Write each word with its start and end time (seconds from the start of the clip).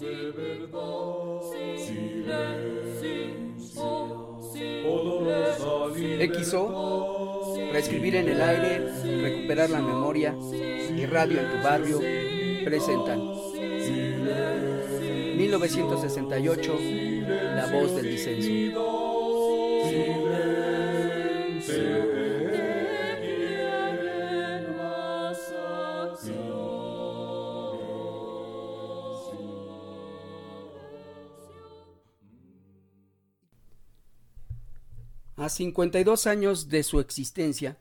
de 0.00 0.30
verdad. 0.32 0.78
XO, 6.34 7.54
reescribir 7.72 8.16
en 8.16 8.28
el 8.28 8.40
aire, 8.40 8.80
recuperar 9.22 9.70
la 9.70 9.80
memoria. 9.80 10.34
Y 10.96 11.06
radio 11.06 11.40
en 11.40 11.50
tu 11.50 11.62
barrio. 11.62 12.00
Presentan. 12.64 13.20
1968, 15.36 16.78
La 17.54 17.66
voz 17.66 17.94
del 17.94 18.10
disenso. 18.10 18.48
A 35.48 35.50
52 35.50 36.26
años 36.26 36.68
de 36.68 36.82
su 36.82 37.00
existencia, 37.00 37.78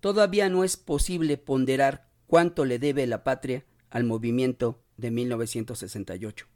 todavía 0.00 0.50
no 0.50 0.62
es 0.62 0.76
posible 0.76 1.38
ponderar 1.38 2.06
cuánto 2.26 2.66
le 2.66 2.78
debe 2.78 3.06
la 3.06 3.24
patria 3.24 3.64
al 3.88 4.04
movimiento 4.04 4.78
de 4.98 5.10
1968. 5.10 6.46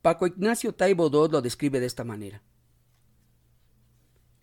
Paco 0.00 0.26
Ignacio 0.26 0.72
Taibo 0.72 1.10
II 1.12 1.32
lo 1.32 1.42
describe 1.42 1.80
de 1.80 1.86
esta 1.86 2.02
manera. 2.02 2.40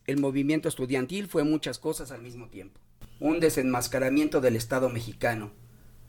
El 0.05 0.20
movimiento 0.20 0.70
estudiantil 0.70 1.27
fue 1.27 1.43
muchas 1.43 1.80
cosas 1.80 2.12
al 2.12 2.21
mismo 2.21 2.48
tiempo. 2.48 2.80
Un 3.20 3.40
desenmascaramiento 3.40 4.41
del 4.41 4.57
Estado 4.57 4.90
mexicano, 4.90 5.54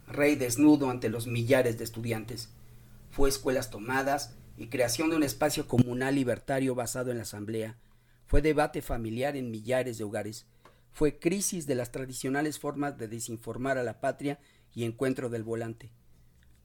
rey 0.06 0.36
desnudo 0.36 0.90
ante 0.90 1.08
los 1.08 1.26
millares 1.26 1.78
de 1.78 1.84
estudiantes. 1.84 2.50
Fue 3.10 3.30
escuelas 3.30 3.70
tomadas 3.70 4.36
y 4.58 4.66
creación 4.66 5.08
de 5.08 5.16
un 5.16 5.22
espacio 5.22 5.66
comunal 5.66 6.16
libertario 6.16 6.74
basado 6.74 7.10
en 7.10 7.16
la 7.16 7.22
asamblea, 7.22 7.78
fue 8.26 8.42
debate 8.42 8.82
familiar 8.82 9.36
en 9.36 9.50
millares 9.50 9.98
de 9.98 10.04
hogares. 10.04 10.46
Fue 10.92 11.18
crisis 11.18 11.66
de 11.66 11.74
las 11.74 11.92
tradicionales 11.92 12.58
formas 12.58 12.98
de 12.98 13.08
desinformar 13.08 13.78
a 13.78 13.84
la 13.84 14.00
patria 14.00 14.40
y 14.74 14.84
encuentro 14.84 15.28
del 15.30 15.44
volante. 15.44 15.92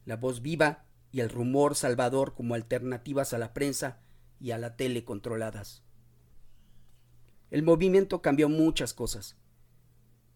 La 0.05 0.17
voz 0.17 0.41
viva 0.41 0.85
y 1.11 1.19
el 1.19 1.29
rumor 1.29 1.75
salvador 1.75 2.33
como 2.33 2.55
alternativas 2.55 3.33
a 3.33 3.37
la 3.37 3.53
prensa 3.53 3.99
y 4.39 4.51
a 4.51 4.57
la 4.57 4.75
tele 4.75 5.03
controladas. 5.03 5.83
El 7.51 7.63
movimiento 7.63 8.21
cambió 8.21 8.49
muchas 8.49 8.93
cosas. 8.93 9.35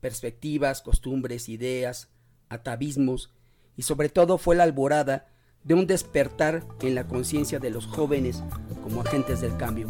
Perspectivas, 0.01 0.81
costumbres, 0.81 1.49
ideas, 1.49 2.09
atavismos 2.49 3.33
y 3.75 3.83
sobre 3.83 4.09
todo 4.09 4.37
fue 4.37 4.55
la 4.55 4.63
alborada 4.63 5.31
de 5.63 5.73
un 5.73 5.87
despertar 5.87 6.67
en 6.81 6.93
la 6.93 7.07
conciencia 7.07 7.59
de 7.59 7.71
los 7.71 7.87
jóvenes 7.87 8.43
como 8.83 9.01
agentes 9.01 9.41
del 9.41 9.57
cambio. 9.57 9.87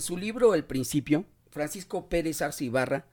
En 0.00 0.02
su 0.02 0.16
libro 0.16 0.54
El 0.54 0.64
Principio, 0.64 1.26
Francisco 1.50 2.08
Pérez 2.08 2.40
Arcibarra, 2.40 3.04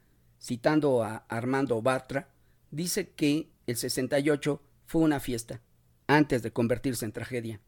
citando 0.41 1.03
a 1.03 1.17
Armando 1.27 1.81
Bartra, 1.81 2.30
dice 2.71 3.09
que 3.09 3.49
el 3.66 3.75
68 3.75 4.61
fue 4.85 5.02
una 5.02 5.19
fiesta, 5.19 5.59
antes 6.08 6.43
de 6.43 6.53
convertirse 6.53 7.03
en 7.03 7.11
tragedia. 7.11 7.59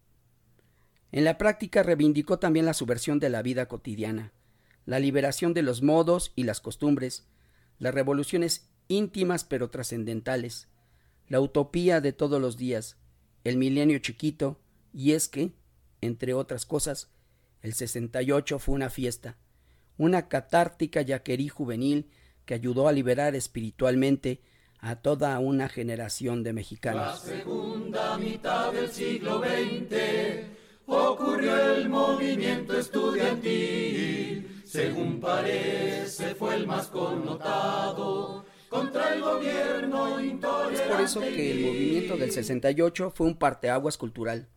En 1.11 1.25
la 1.25 1.37
práctica 1.37 1.83
reivindicó 1.83 2.39
también 2.39 2.65
la 2.65 2.73
subversión 2.73 3.19
de 3.19 3.27
la 3.27 3.41
vida 3.41 3.65
cotidiana, 3.65 4.31
la 4.85 4.99
liberación 4.99 5.53
de 5.53 5.63
los 5.63 5.81
modos 5.81 6.31
y 6.37 6.43
las 6.43 6.61
costumbres, 6.61 7.27
las 7.77 7.93
revoluciones 7.93 8.69
íntimas 8.87 9.43
pero 9.43 9.69
trascendentales, 9.69 10.69
la 11.27 11.41
utopía 11.41 11.99
de 11.99 12.13
todos 12.13 12.39
los 12.39 12.55
días, 12.55 12.95
el 13.43 13.57
milenio 13.57 13.99
chiquito, 13.99 14.61
y 14.93 15.11
es 15.11 15.27
que, 15.27 15.51
entre 15.99 16.33
otras 16.33 16.65
cosas, 16.65 17.11
el 17.61 17.73
68 17.73 18.59
fue 18.59 18.75
una 18.75 18.89
fiesta, 18.89 19.37
una 19.97 20.27
catártica 20.27 21.01
yaquerí 21.01 21.49
juvenil 21.49 22.09
que 22.45 22.53
ayudó 22.53 22.87
a 22.87 22.91
liberar 22.91 23.35
espiritualmente 23.35 24.41
a 24.79 24.95
toda 24.95 25.37
una 25.39 25.67
generación 25.67 26.41
de 26.41 26.53
mexicanos. 26.53 27.01
La 27.01 27.17
segunda 27.17 28.17
mitad 28.17 28.71
del 28.71 28.89
siglo 28.89 29.41
XX 29.41 30.45
ocurrió 30.85 31.75
el 31.75 31.89
movimiento 31.89 32.77
estudiantil. 32.79 34.63
Según 34.65 35.19
parece, 35.19 36.33
fue 36.35 36.55
el 36.55 36.65
más 36.65 36.87
connotado 36.87 38.45
contra 38.69 39.13
el 39.13 39.21
gobierno 39.21 40.21
intolerante. 40.23 40.81
Es 40.81 40.89
por 40.89 41.01
eso 41.01 41.19
que 41.19 41.51
el 41.51 41.65
movimiento 41.65 42.17
del 42.17 42.31
68 42.31 43.11
fue 43.13 43.27
un 43.27 43.35
parteaguas 43.35 43.97
cultural 43.97 44.47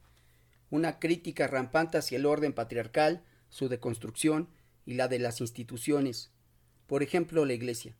una 0.72 0.98
crítica 0.98 1.46
rampante 1.46 1.98
hacia 1.98 2.16
el 2.16 2.24
orden 2.24 2.54
patriarcal, 2.54 3.22
su 3.50 3.68
deconstrucción 3.68 4.48
y 4.86 4.94
la 4.94 5.06
de 5.06 5.18
las 5.18 5.42
instituciones, 5.42 6.30
por 6.86 7.02
ejemplo 7.02 7.44
la 7.44 7.52
Iglesia, 7.52 7.94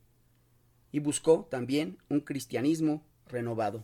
y 0.91 0.97
buscó 0.97 1.47
también 1.51 1.99
un 2.09 2.21
cristianismo 2.21 3.05
renovado. 3.27 3.83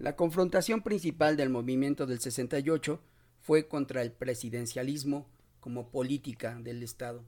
La 0.00 0.16
confrontación 0.16 0.82
principal 0.82 1.36
del 1.36 1.48
movimiento 1.48 2.06
del 2.06 2.18
68 2.18 3.00
fue 3.40 3.68
contra 3.68 4.02
el 4.02 4.10
presidencialismo 4.10 5.28
como 5.60 5.90
política 5.90 6.58
del 6.60 6.82
Estado. 6.82 7.22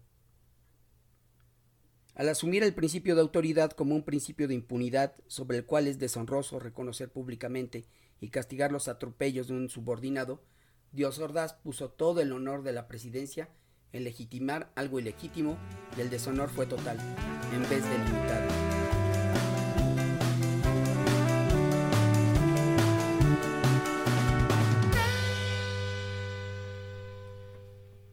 Al 2.17 2.31
asumir 2.31 2.63
el 2.63 2.73
principio 2.73 3.15
de 3.15 3.21
autoridad 3.21 3.73
como 3.73 3.95
un 3.95 4.03
principio 4.03 4.49
de 4.49 4.55
impunidad 4.55 5.13
sobre 5.27 5.59
el 5.59 5.67
cual 5.67 5.87
es 5.87 5.99
deshonroso 5.99 6.59
reconocer 6.59 7.11
públicamente 7.11 7.85
y 8.23 8.31
castigar 8.31 8.73
los 8.73 8.89
atropellos 8.89 9.49
de 9.49 9.53
un 9.53 9.69
subordinado, 9.69 10.43
Dios 10.93 11.19
Ordaz 11.19 11.53
puso 11.53 11.91
todo 11.91 12.23
el 12.23 12.33
honor 12.33 12.63
de 12.63 12.73
la 12.73 12.89
presidencia 12.89 13.51
en 13.93 14.05
legitimar 14.05 14.73
algo 14.77 14.99
ilegítimo 14.99 15.59
y 15.95 16.01
el 16.01 16.09
deshonor 16.09 16.49
fue 16.49 16.65
total, 16.65 16.97
en 17.53 17.61
vez 17.69 17.85
de 17.85 17.99
limitado. 17.99 18.49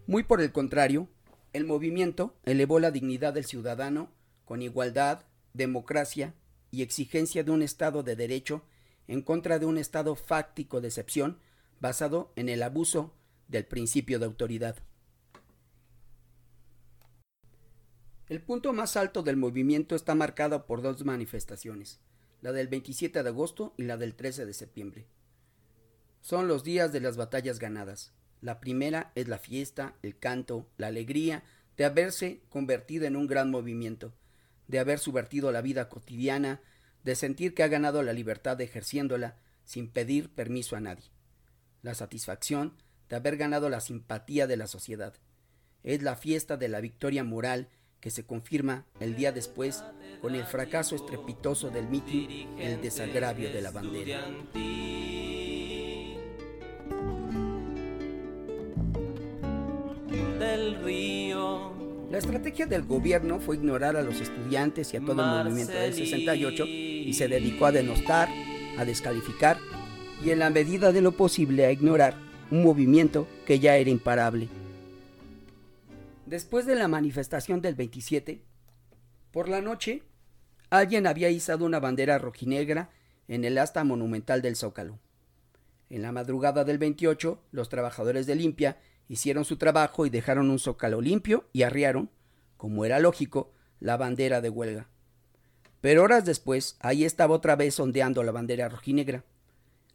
Muy 0.08 0.24
por 0.24 0.42
el 0.42 0.52
contrario, 0.52 1.08
el 1.54 1.66
movimiento 1.66 2.36
elevó 2.44 2.80
la 2.80 2.92
dignidad 2.92 3.34
del 3.34 3.46
ciudadano 3.46 4.12
con 4.44 4.62
igualdad, 4.62 5.24
democracia 5.54 6.34
y 6.72 6.82
exigencia 6.82 7.44
de 7.44 7.52
un 7.52 7.62
Estado 7.62 8.02
de 8.02 8.16
derecho 8.16 8.64
en 9.08 9.22
contra 9.22 9.60
de 9.60 9.68
un 9.68 9.78
Estado 9.78 10.16
fáctico 10.16 10.82
de 10.82 10.88
excepción 10.88 11.40
basado 11.80 12.34
en 12.36 12.50
el 12.50 12.64
abuso 12.64 13.14
del 13.48 13.66
principio 13.66 14.18
de 14.18 14.26
autoridad. 14.26 14.78
El 18.28 18.42
punto 18.42 18.74
más 18.74 18.98
alto 18.98 19.22
del 19.22 19.38
movimiento 19.38 19.96
está 19.96 20.16
marcado 20.16 20.66
por 20.66 20.82
dos 20.82 21.06
manifestaciones, 21.06 22.00
la 22.42 22.52
del 22.52 22.68
27 22.68 23.22
de 23.22 23.30
agosto 23.30 23.76
y 23.78 23.84
la 23.84 23.98
del 23.98 24.16
13 24.16 24.48
de 24.48 24.54
septiembre. 24.54 25.08
Son 26.22 26.48
los 26.48 26.64
días 26.64 26.92
de 26.92 27.02
las 27.02 27.16
batallas 27.16 27.60
ganadas. 27.60 28.14
La 28.44 28.60
primera 28.60 29.14
es 29.16 29.30
la 29.30 29.38
fiesta, 29.38 29.96
el 30.04 30.20
canto, 30.20 30.68
la 30.76 30.88
alegría 30.88 31.44
de 31.78 31.86
haberse 31.86 32.42
convertido 32.50 33.06
en 33.06 33.16
un 33.16 33.26
gran 33.26 33.50
movimiento, 33.50 34.14
de 34.68 34.80
haber 34.80 35.00
subvertido 35.00 35.54
la 35.54 35.62
vida 35.62 35.88
cotidiana, 35.88 36.60
de 37.06 37.16
sentir 37.16 37.54
que 37.54 37.64
ha 37.64 37.70
ganado 37.70 38.04
la 38.04 38.12
libertad 38.12 38.60
ejerciéndola 38.60 39.38
sin 39.64 39.88
pedir 39.88 40.30
permiso 40.30 40.76
a 40.76 40.82
nadie. 40.82 41.06
La 41.84 41.96
satisfacción 41.96 42.74
de 43.08 43.16
haber 43.16 43.38
ganado 43.38 43.70
la 43.70 43.80
simpatía 43.80 44.46
de 44.46 44.58
la 44.58 44.68
sociedad. 44.68 45.14
Es 45.84 46.02
la 46.02 46.18
fiesta 46.18 46.58
de 46.58 46.68
la 46.68 46.82
victoria 46.82 47.24
moral 47.24 47.70
que 48.02 48.12
se 48.12 48.26
confirma 48.26 48.86
el 49.00 49.16
día 49.16 49.32
después 49.32 49.86
con 50.20 50.36
el 50.36 50.44
fracaso 50.44 50.98
estrepitoso 50.98 51.70
del 51.70 51.88
mitin, 51.88 52.60
el 52.60 52.82
desagravio 52.82 53.54
de 53.54 53.62
la 53.62 53.72
bandera. 53.72 54.28
La 62.12 62.18
estrategia 62.18 62.66
del 62.66 62.84
gobierno 62.84 63.40
fue 63.40 63.56
ignorar 63.56 63.96
a 63.96 64.04
los 64.04 64.22
estudiantes 64.22 64.94
y 64.94 64.98
a 64.98 65.02
todo 65.02 65.22
el 65.24 65.46
movimiento 65.46 65.74
del 65.74 65.94
68 65.94 66.66
y 66.66 67.14
se 67.14 67.28
dedicó 67.28 67.66
a 67.66 67.72
denostar, 67.72 68.30
a 68.78 68.86
descalificar 68.86 69.58
y 70.24 70.30
en 70.30 70.40
la 70.40 70.50
medida 70.50 70.92
de 70.92 71.02
lo 71.02 71.14
posible 71.14 71.66
a 71.66 71.72
ignorar 71.72 72.16
un 72.52 72.64
movimiento 72.64 73.28
que 73.46 73.60
ya 73.60 73.78
era 73.78 73.90
imparable. 73.90 74.48
Después 76.26 76.66
de 76.66 76.76
la 76.76 76.88
manifestación 76.88 77.62
del 77.62 77.76
27, 77.76 78.42
por 79.32 79.50
la 79.50 79.62
noche, 79.62 80.04
alguien 80.70 81.08
había 81.08 81.30
izado 81.30 81.66
una 81.66 81.80
bandera 81.80 82.20
rojinegra 82.20 82.92
en 83.28 83.44
el 83.44 83.58
asta 83.58 83.84
monumental 83.84 84.42
del 84.42 84.56
Zócalo. 84.56 85.00
En 85.90 86.02
la 86.02 86.12
madrugada 86.12 86.64
del 86.64 86.78
28, 86.78 87.40
los 87.52 87.70
trabajadores 87.70 88.26
de 88.26 88.36
limpia 88.36 88.78
hicieron 89.08 89.46
su 89.46 89.58
trabajo 89.58 90.06
y 90.06 90.10
dejaron 90.10 90.50
un 90.50 90.60
zócalo 90.60 91.02
limpio 91.02 91.46
y 91.54 91.64
arriaron, 91.64 92.10
como 92.58 92.86
era 92.86 93.00
lógico, 93.00 93.52
la 93.80 93.98
bandera 93.98 94.42
de 94.42 94.50
huelga. 94.50 94.88
Pero 95.82 96.04
horas 96.04 96.24
después, 96.24 96.78
ahí 96.80 97.04
estaba 97.04 97.36
otra 97.36 97.56
vez 97.56 97.80
ondeando 97.80 98.24
la 98.24 98.32
bandera 98.32 98.70
rojinegra. 98.70 99.26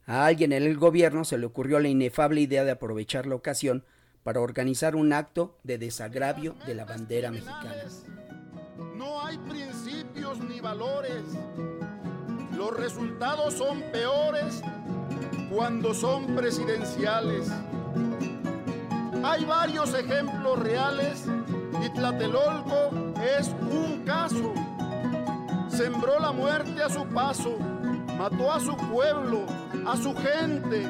A 0.06 0.26
alguien 0.26 0.52
en 0.52 0.62
el 0.62 0.76
gobierno 0.76 1.24
se 1.24 1.38
le 1.38 1.46
ocurrió 1.46 1.80
la 1.80 1.88
inefable 1.88 2.40
idea 2.40 2.64
de 2.64 2.70
aprovechar 2.70 3.26
la 3.26 3.34
ocasión 3.34 3.84
para 4.22 4.40
organizar 4.40 4.96
un 4.96 5.12
acto 5.12 5.58
de 5.62 5.78
desagravio 5.78 6.54
de 6.66 6.74
la 6.74 6.84
bandera 6.84 7.30
mexicana. 7.30 7.84
No 8.94 9.24
hay 9.24 9.38
principios 9.38 10.38
ni 10.40 10.60
valores. 10.60 11.22
Los 12.54 12.76
resultados 12.76 13.54
son 13.54 13.80
peores 13.92 14.62
cuando 15.50 15.94
son 15.94 16.36
presidenciales. 16.36 17.48
Hay 19.24 19.44
varios 19.44 19.92
ejemplos 19.94 20.58
reales 20.60 21.24
y 21.84 21.90
Tlatelolco 21.90 23.14
es 23.38 23.48
un 23.48 24.04
caso. 24.04 24.54
Sembró 25.68 26.20
la 26.20 26.30
muerte 26.30 26.82
a 26.82 26.88
su 26.88 27.04
paso, 27.06 27.58
mató 28.16 28.52
a 28.52 28.60
su 28.60 28.76
pueblo, 28.76 29.44
a 29.86 29.96
su 29.96 30.14
gente. 30.14 30.86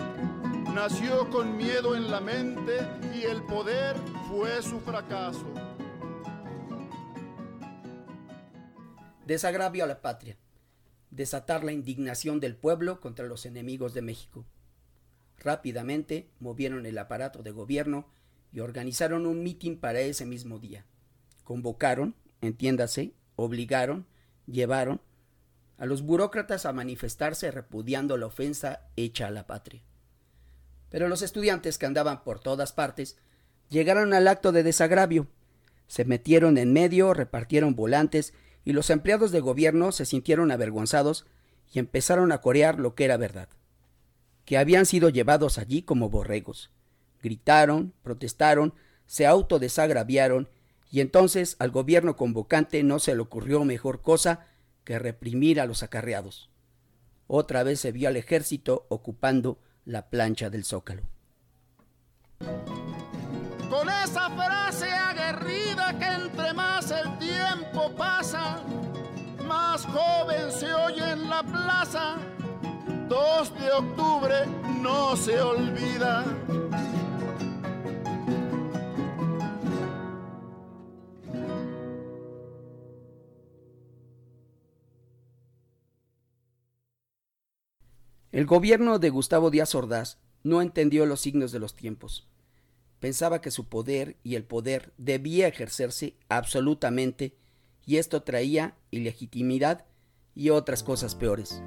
Nació 0.74 1.30
con 1.30 1.56
miedo 1.56 1.96
en 1.96 2.10
la 2.10 2.20
mente 2.20 2.86
y 3.14 3.22
el 3.22 3.42
poder 3.42 3.96
fue 4.28 4.62
su 4.62 4.78
fracaso. 4.80 5.46
Desagravio 9.26 9.84
a 9.84 9.86
la 9.86 10.02
patria. 10.02 10.36
Desatar 11.10 11.64
la 11.64 11.72
indignación 11.72 12.40
del 12.40 12.56
pueblo 12.56 13.00
contra 13.00 13.26
los 13.26 13.46
enemigos 13.46 13.94
de 13.94 14.02
México. 14.02 14.44
Rápidamente 15.38 16.30
movieron 16.40 16.84
el 16.84 16.98
aparato 16.98 17.42
de 17.42 17.52
gobierno 17.52 18.06
y 18.52 18.60
organizaron 18.60 19.26
un 19.26 19.42
mitin 19.42 19.78
para 19.78 20.00
ese 20.00 20.26
mismo 20.26 20.58
día. 20.58 20.84
Convocaron, 21.44 22.14
entiéndase, 22.40 23.14
obligaron, 23.36 24.06
llevaron 24.46 25.00
a 25.76 25.86
los 25.86 26.02
burócratas 26.02 26.66
a 26.66 26.72
manifestarse 26.72 27.50
repudiando 27.50 28.16
la 28.16 28.26
ofensa 28.26 28.80
hecha 28.96 29.28
a 29.28 29.30
la 29.30 29.46
patria. 29.46 29.82
Pero 30.90 31.08
los 31.08 31.22
estudiantes 31.22 31.78
que 31.78 31.86
andaban 31.86 32.24
por 32.24 32.40
todas 32.40 32.72
partes 32.72 33.16
llegaron 33.68 34.12
al 34.12 34.26
acto 34.26 34.52
de 34.52 34.62
desagravio, 34.62 35.28
se 35.86 36.04
metieron 36.04 36.58
en 36.58 36.72
medio, 36.72 37.14
repartieron 37.14 37.74
volantes 37.74 38.34
y 38.64 38.72
los 38.72 38.90
empleados 38.90 39.32
de 39.32 39.40
gobierno 39.40 39.92
se 39.92 40.04
sintieron 40.04 40.50
avergonzados 40.50 41.26
y 41.72 41.78
empezaron 41.78 42.32
a 42.32 42.40
corear 42.40 42.78
lo 42.78 42.94
que 42.94 43.04
era 43.04 43.16
verdad, 43.16 43.48
que 44.44 44.58
habían 44.58 44.84
sido 44.84 45.08
llevados 45.08 45.58
allí 45.58 45.82
como 45.82 46.10
borregos. 46.10 46.70
Gritaron, 47.22 47.92
protestaron, 48.02 48.74
se 49.06 49.26
autodesagraviaron 49.26 50.48
y 50.90 51.00
entonces 51.00 51.56
al 51.58 51.70
gobierno 51.70 52.16
convocante 52.16 52.82
no 52.82 52.98
se 52.98 53.14
le 53.14 53.20
ocurrió 53.20 53.64
mejor 53.64 54.02
cosa 54.02 54.46
que 54.84 54.98
reprimir 54.98 55.60
a 55.60 55.66
los 55.66 55.82
acarreados. 55.82 56.50
Otra 57.26 57.62
vez 57.62 57.80
se 57.80 57.92
vio 57.92 58.08
al 58.08 58.16
ejército 58.16 58.86
ocupando 58.88 59.58
la 59.84 60.08
plancha 60.08 60.48
del 60.48 60.64
zócalo. 60.64 61.02
Con 63.70 63.88
esa 63.90 64.30
frase 64.30 64.90
aguerrida 64.90 65.98
que 65.98 66.06
entre 66.06 66.54
más 66.54 66.90
el 66.90 67.18
tiempo 67.18 67.90
pasa, 67.96 68.62
más 69.46 69.84
joven 69.84 70.50
se 70.50 70.72
oye 70.72 71.10
en 71.10 71.28
la 71.28 71.42
plaza. 71.42 72.16
2 73.08 73.60
de 73.60 73.72
octubre 73.72 74.34
no 74.80 75.16
se 75.16 75.40
olvida. 75.40 76.24
El 88.30 88.44
gobierno 88.44 88.98
de 88.98 89.08
Gustavo 89.08 89.50
Díaz 89.50 89.74
Ordaz 89.74 90.18
no 90.42 90.60
entendió 90.60 91.06
los 91.06 91.20
signos 91.20 91.50
de 91.50 91.60
los 91.60 91.74
tiempos. 91.74 92.28
Pensaba 93.00 93.40
que 93.40 93.50
su 93.50 93.68
poder 93.68 94.16
y 94.22 94.34
el 94.34 94.44
poder 94.44 94.92
debía 94.98 95.48
ejercerse 95.48 96.14
absolutamente 96.28 97.34
y 97.86 97.96
esto 97.96 98.22
traía 98.22 98.74
ilegitimidad 98.90 99.86
y 100.34 100.50
otras 100.50 100.82
cosas 100.82 101.14
peores. 101.14 101.62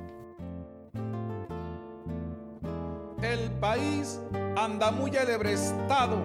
El 3.23 3.49
país 3.59 4.19
anda 4.55 4.91
muy 4.91 5.17
alebrestado. 5.17 6.21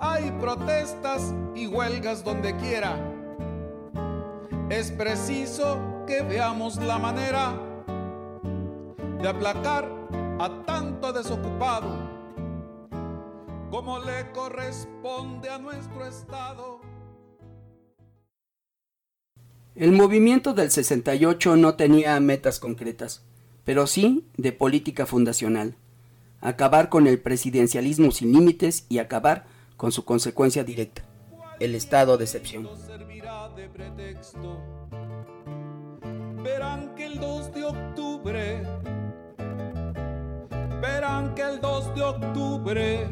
Hay 0.00 0.30
protestas 0.40 1.34
y 1.54 1.66
huelgas 1.66 2.24
donde 2.24 2.56
quiera. 2.56 2.98
Es 4.70 4.90
preciso 4.90 6.04
que 6.06 6.22
veamos 6.22 6.76
la 6.76 6.98
manera 6.98 7.65
de 9.20 9.28
aplacar 9.28 9.90
a 10.38 10.64
tanto 10.66 11.12
desocupado 11.12 12.16
como 13.70 13.98
le 13.98 14.30
corresponde 14.32 15.50
a 15.50 15.58
nuestro 15.58 16.06
Estado. 16.06 16.80
El 19.74 19.92
movimiento 19.92 20.54
del 20.54 20.70
68 20.70 21.56
no 21.56 21.74
tenía 21.74 22.18
metas 22.20 22.58
concretas, 22.58 23.24
pero 23.64 23.86
sí 23.86 24.24
de 24.36 24.52
política 24.52 25.04
fundacional. 25.04 25.76
Acabar 26.40 26.88
con 26.88 27.06
el 27.06 27.20
presidencialismo 27.20 28.10
sin 28.12 28.32
límites 28.32 28.86
y 28.88 28.98
acabar 28.98 29.46
con 29.76 29.92
su 29.92 30.04
consecuencia 30.04 30.64
directa, 30.64 31.02
el 31.60 31.74
estado 31.74 32.16
de 32.16 32.24
excepción. 32.24 32.68
Verán 36.42 36.94
que 36.94 37.06
el 37.06 37.18
2 37.18 37.52
de 37.52 37.64
octubre 37.64 38.62
verán 40.96 41.34
que 41.34 41.42
el 41.42 41.60
2 41.60 41.94
de 41.94 42.02
octubre 42.02 43.08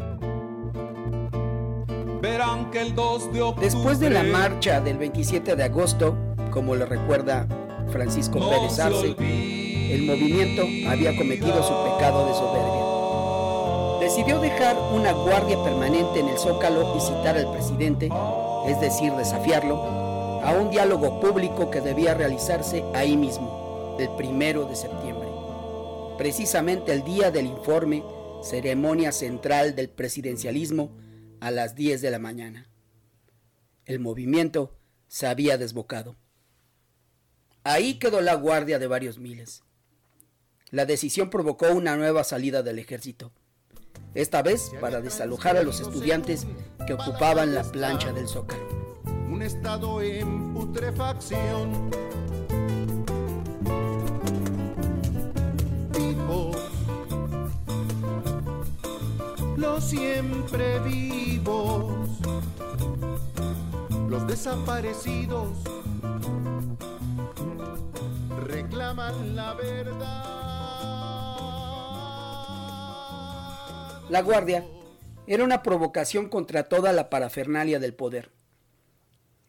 verán 2.23 2.71
que 2.71 2.81
el 2.81 2.95
2 2.95 3.33
de 3.35 3.43
octubre 3.43 3.69
Después 3.69 4.01
de 4.01 4.09
la 4.09 4.23
marcha 4.23 4.81
del 4.81 4.97
27 4.97 5.55
de 5.55 5.65
agosto, 5.65 6.17
como 6.51 6.77
lo 6.77 6.87
recuerda 6.87 7.47
Francisco 7.93 8.39
Pérez 8.49 8.79
Arce, 8.79 9.15
el 9.19 10.03
movimiento 10.05 10.63
había 10.89 11.15
cometido 11.15 11.63
su 11.63 11.75
pecado 11.93 12.27
de 12.27 12.33
soberbia. 12.33 14.01
Decidió 14.01 14.41
dejar 14.41 14.79
una 14.95 15.13
guardia 15.13 15.63
permanente 15.63 16.21
en 16.21 16.29
el 16.29 16.39
Zócalo 16.39 16.97
y 16.97 17.01
citar 17.01 17.37
al 17.37 17.53
presidente, 17.53 18.09
es 18.67 18.81
decir, 18.81 19.13
desafiarlo, 19.13 19.77
a 20.43 20.53
un 20.59 20.71
diálogo 20.71 21.21
público 21.21 21.71
que 21.71 21.83
debía 21.83 22.15
realizarse 22.15 22.83
ahí 22.95 23.15
mismo, 23.15 23.97
el 23.99 24.09
primero 24.17 24.65
de 24.65 24.75
septiembre 24.75 25.14
precisamente 26.17 26.93
el 26.93 27.05
día 27.05 27.31
del 27.31 27.47
informe, 27.47 28.05
ceremonia 28.43 29.13
central 29.13 29.75
del 29.75 29.89
presidencialismo, 29.89 30.97
a 31.41 31.51
las 31.51 31.75
10 31.75 32.01
de 32.01 32.11
la 32.11 32.19
mañana. 32.19 32.71
El 33.85 34.01
movimiento 34.01 34.79
se 35.09 35.27
había 35.27 35.59
desbocado. 35.59 36.17
Ahí 37.65 37.99
quedó 37.99 38.21
la 38.21 38.35
guardia 38.35 38.79
de 38.79 38.87
varios 38.87 39.19
miles. 39.19 39.63
La 40.71 40.87
decisión 40.87 41.31
provocó 41.31 41.71
una 41.71 41.97
nueva 41.97 42.25
salida 42.25 42.63
del 42.63 42.79
ejército, 42.79 43.33
esta 44.15 44.43
vez 44.43 44.73
para 44.81 45.01
desalojar 45.01 45.57
a 45.57 45.63
los 45.63 45.81
estudiantes 45.81 46.47
que 46.87 46.95
ocupaban 46.95 47.55
la 47.55 47.63
plancha 47.65 48.13
del 48.13 48.29
zócalo. 48.29 49.03
Un 49.29 49.43
estado 49.43 50.01
en 50.03 50.55
putrefacción 50.55 51.91
siempre 59.85 60.81
vivos, 60.81 62.09
los 64.09 64.27
desaparecidos 64.27 65.49
reclaman 68.47 69.37
la 69.37 69.55
verdad. 69.55 70.25
La 74.09 74.23
Guardia 74.23 74.67
era 75.27 75.45
una 75.45 75.63
provocación 75.63 76.29
contra 76.29 76.65
toda 76.65 76.93
la 76.93 77.11
parafernalia 77.11 77.79
del 77.79 77.95
poder. 77.95 78.31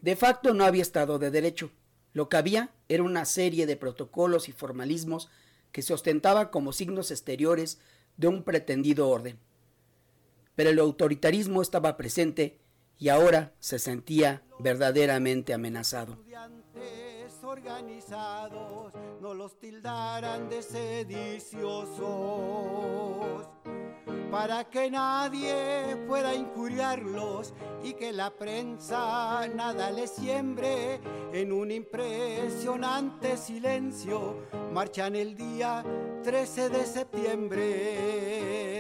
De 0.01 0.15
facto 0.15 0.54
no 0.54 0.65
había 0.65 0.82
Estado 0.82 1.18
de 1.18 1.32
Derecho. 1.32 1.72
Lo 2.13 2.30
que 2.30 2.38
había 2.38 2.72
era 2.88 3.04
una 3.04 3.25
serie 3.25 3.65
de 3.65 3.75
protocolos 3.75 4.50
y 4.50 4.51
formalismos 4.51 5.30
que 5.72 5.82
se 5.82 5.94
ostentaba 5.94 6.51
como 6.51 6.72
signos 6.74 7.12
exteriores 7.12 7.80
de 8.18 8.27
un 8.27 8.44
pretendido 8.44 9.10
orden. 9.10 9.38
Pero 10.55 10.69
el 10.69 10.79
autoritarismo 10.79 11.62
estaba 11.62 11.97
presente 11.97 12.59
y 12.97 13.09
ahora 13.09 13.53
se 13.59 13.79
sentía 13.79 14.43
verdaderamente 14.59 15.53
amenazado. 15.53 16.17
organizados 17.43 18.91
no 19.21 19.33
los 19.33 19.57
tildaran 19.59 20.50
de 20.50 20.62
sediciosos, 20.62 22.05
para 24.29 24.65
que 24.69 24.91
nadie 24.91 25.95
pueda 26.07 26.35
incuriarlos 26.35 27.53
y 27.83 27.93
que 27.93 28.12
la 28.12 28.29
prensa 28.31 29.47
nada 29.47 29.89
les 29.91 30.12
siembre 30.12 31.00
en 31.31 31.53
un 31.53 31.71
impresionante 31.71 33.38
silencio, 33.38 34.35
marchan 34.74 35.15
el 35.15 35.35
día 35.35 35.83
13 36.24 36.69
de 36.69 36.85
septiembre 36.85 38.75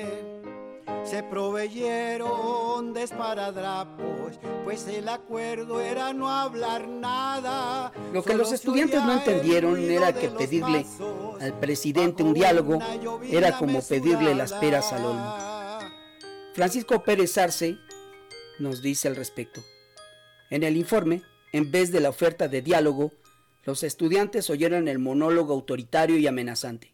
se 1.05 1.21
proveyeron 1.23 2.93
de 2.93 3.03
esparadrapos, 3.03 4.39
pues 4.63 4.87
el 4.87 5.07
acuerdo 5.07 5.79
era 5.79 6.13
no 6.13 6.29
hablar 6.29 6.87
nada. 6.87 7.91
Lo 8.11 8.23
que 8.23 8.33
los 8.35 8.51
estudiantes 8.51 9.03
no 9.03 9.13
entendieron 9.13 9.79
era 9.79 10.13
que 10.13 10.29
pedirle 10.29 10.85
al 11.39 11.59
presidente 11.59 12.23
un 12.23 12.33
diálogo 12.33 12.79
era 13.23 13.57
como 13.57 13.81
pedirle 13.81 14.33
las 14.33 14.53
peras 14.53 14.91
al 14.93 15.05
olmo. 15.05 15.35
Francisco 16.53 17.03
Pérez 17.03 17.37
Arce 17.37 17.77
nos 18.59 18.81
dice 18.81 19.07
al 19.07 19.15
respecto. 19.15 19.61
En 20.49 20.63
el 20.63 20.77
informe, 20.77 21.21
en 21.51 21.71
vez 21.71 21.91
de 21.91 21.99
la 21.99 22.09
oferta 22.09 22.47
de 22.47 22.61
diálogo, 22.61 23.11
los 23.63 23.83
estudiantes 23.83 24.49
oyeron 24.49 24.87
el 24.87 24.99
monólogo 24.99 25.53
autoritario 25.53 26.17
y 26.17 26.27
amenazante. 26.27 26.93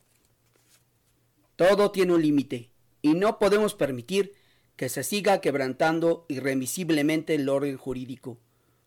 Todo 1.55 1.91
tiene 1.91 2.13
un 2.13 2.21
límite 2.21 2.70
y 3.01 3.13
no 3.13 3.39
podemos 3.39 3.75
permitir 3.75 4.33
que 4.75 4.89
se 4.89 5.03
siga 5.03 5.41
quebrantando 5.41 6.25
irremisiblemente 6.27 7.35
el 7.35 7.49
orden 7.49 7.77
jurídico, 7.77 8.39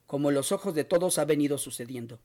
como 0.06 0.30
los 0.30 0.52
ojos 0.52 0.74
de 0.74 0.84
todos 0.84 1.18
ha 1.18 1.24
venido 1.24 1.58
sucediendo. 1.58 2.20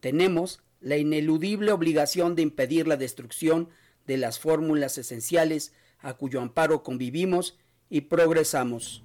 Tenemos 0.00 0.60
la 0.80 0.96
ineludible 0.96 1.72
obligación 1.72 2.34
de 2.34 2.42
impedir 2.42 2.86
la 2.86 2.96
destrucción 2.96 3.68
de 4.06 4.16
las 4.16 4.38
fórmulas 4.38 4.98
esenciales 4.98 5.72
a 5.98 6.14
cuyo 6.14 6.40
amparo 6.40 6.82
convivimos 6.82 7.58
y 7.88 8.02
progresamos. 8.02 9.02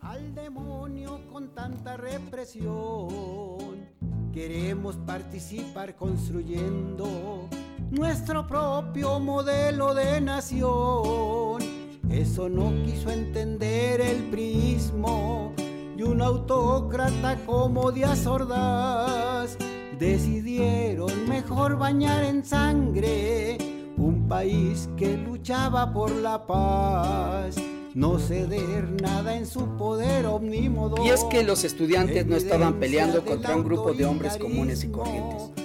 Al 0.00 0.34
demonio 0.34 1.20
con 1.32 1.54
tanta 1.54 1.96
represión. 1.96 3.88
Queremos 4.34 4.96
participar 4.96 5.96
construyendo 5.96 7.48
nuestro 7.90 8.46
propio 8.46 9.18
modelo 9.20 9.94
de 9.94 10.20
nación. 10.20 11.62
Eso 12.10 12.48
no 12.48 12.72
quiso 12.84 13.10
entender 13.10 14.00
el 14.00 14.24
prismo 14.30 15.52
y 15.96 16.02
un 16.02 16.22
autócrata 16.22 17.38
como 17.46 17.90
Díaz 17.92 18.26
Ordaz 18.26 19.56
decidieron 19.98 21.28
mejor 21.28 21.78
bañar 21.78 22.24
en 22.24 22.44
sangre 22.44 23.58
un 23.96 24.26
país 24.28 24.88
que 24.96 25.16
luchaba 25.16 25.92
por 25.92 26.10
la 26.10 26.46
paz. 26.46 27.56
No 27.94 28.18
ceder 28.18 28.90
nada 29.00 29.36
en 29.36 29.46
su 29.46 29.76
poder 29.76 30.26
omnímodo. 30.26 30.96
Y 31.04 31.10
es 31.10 31.22
que 31.24 31.44
los 31.44 31.62
estudiantes 31.62 32.26
no 32.26 32.34
estaban 32.34 32.80
peleando 32.80 33.24
contra 33.24 33.54
un 33.56 33.62
grupo 33.62 33.92
de 33.92 34.04
hombres 34.04 34.36
comunes 34.36 34.82
y 34.82 34.88
corrientes 34.88 35.63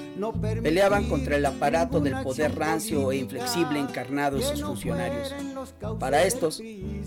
Peleaban 0.61 1.07
contra 1.07 1.35
el 1.35 1.45
aparato 1.45 1.99
del 1.99 2.21
poder 2.23 2.55
rancio 2.55 3.11
e 3.11 3.17
inflexible 3.17 3.79
encarnado 3.79 4.37
en 4.37 4.43
sus 4.43 4.61
funcionarios. 4.61 5.33
Para 5.99 6.23
estos, 6.23 6.61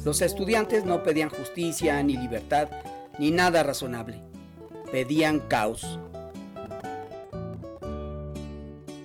los 0.05 0.23
estudiantes 0.23 0.85
no 0.85 1.03
pedían 1.03 1.29
justicia 1.29 2.03
ni 2.03 2.17
libertad 2.17 2.69
ni 3.19 3.31
nada 3.31 3.63
razonable. 3.63 4.23
Pedían 4.91 5.41
caos. 5.41 5.99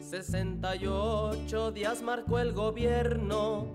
68 0.09 1.71
días 1.71 2.01
marcó 2.01 2.39
el 2.39 2.53
gobierno 2.53 3.67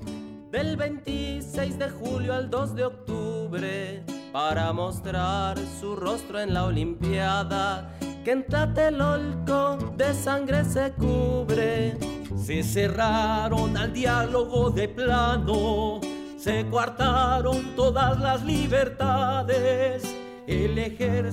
del 0.51 0.77
26 0.77 1.79
de 1.79 1.91
julio 1.91 2.35
al 2.35 2.51
2 2.51 2.75
de 2.75 2.85
octubre 2.85 4.03
para 4.33 4.73
mostrar 4.73 5.59
su 5.81 5.95
rostro 5.95 6.41
en 6.41 6.55
la 6.55 6.65
Olimpiada 6.65 7.95
que 8.25 8.31
en 8.33 8.45
Tlatelolco 8.45 9.95
de 9.97 10.14
sangre 10.14 10.64
se 10.64 10.93
cubre. 10.93 11.97
Se 12.45 12.62
cerraron 12.62 13.76
al 13.76 13.93
diálogo 13.93 14.71
de 14.71 14.88
plano, 14.88 16.00
se 16.38 16.67
coartaron 16.67 17.75
todas 17.76 18.19
las 18.21 18.45
libertades. 18.45 20.02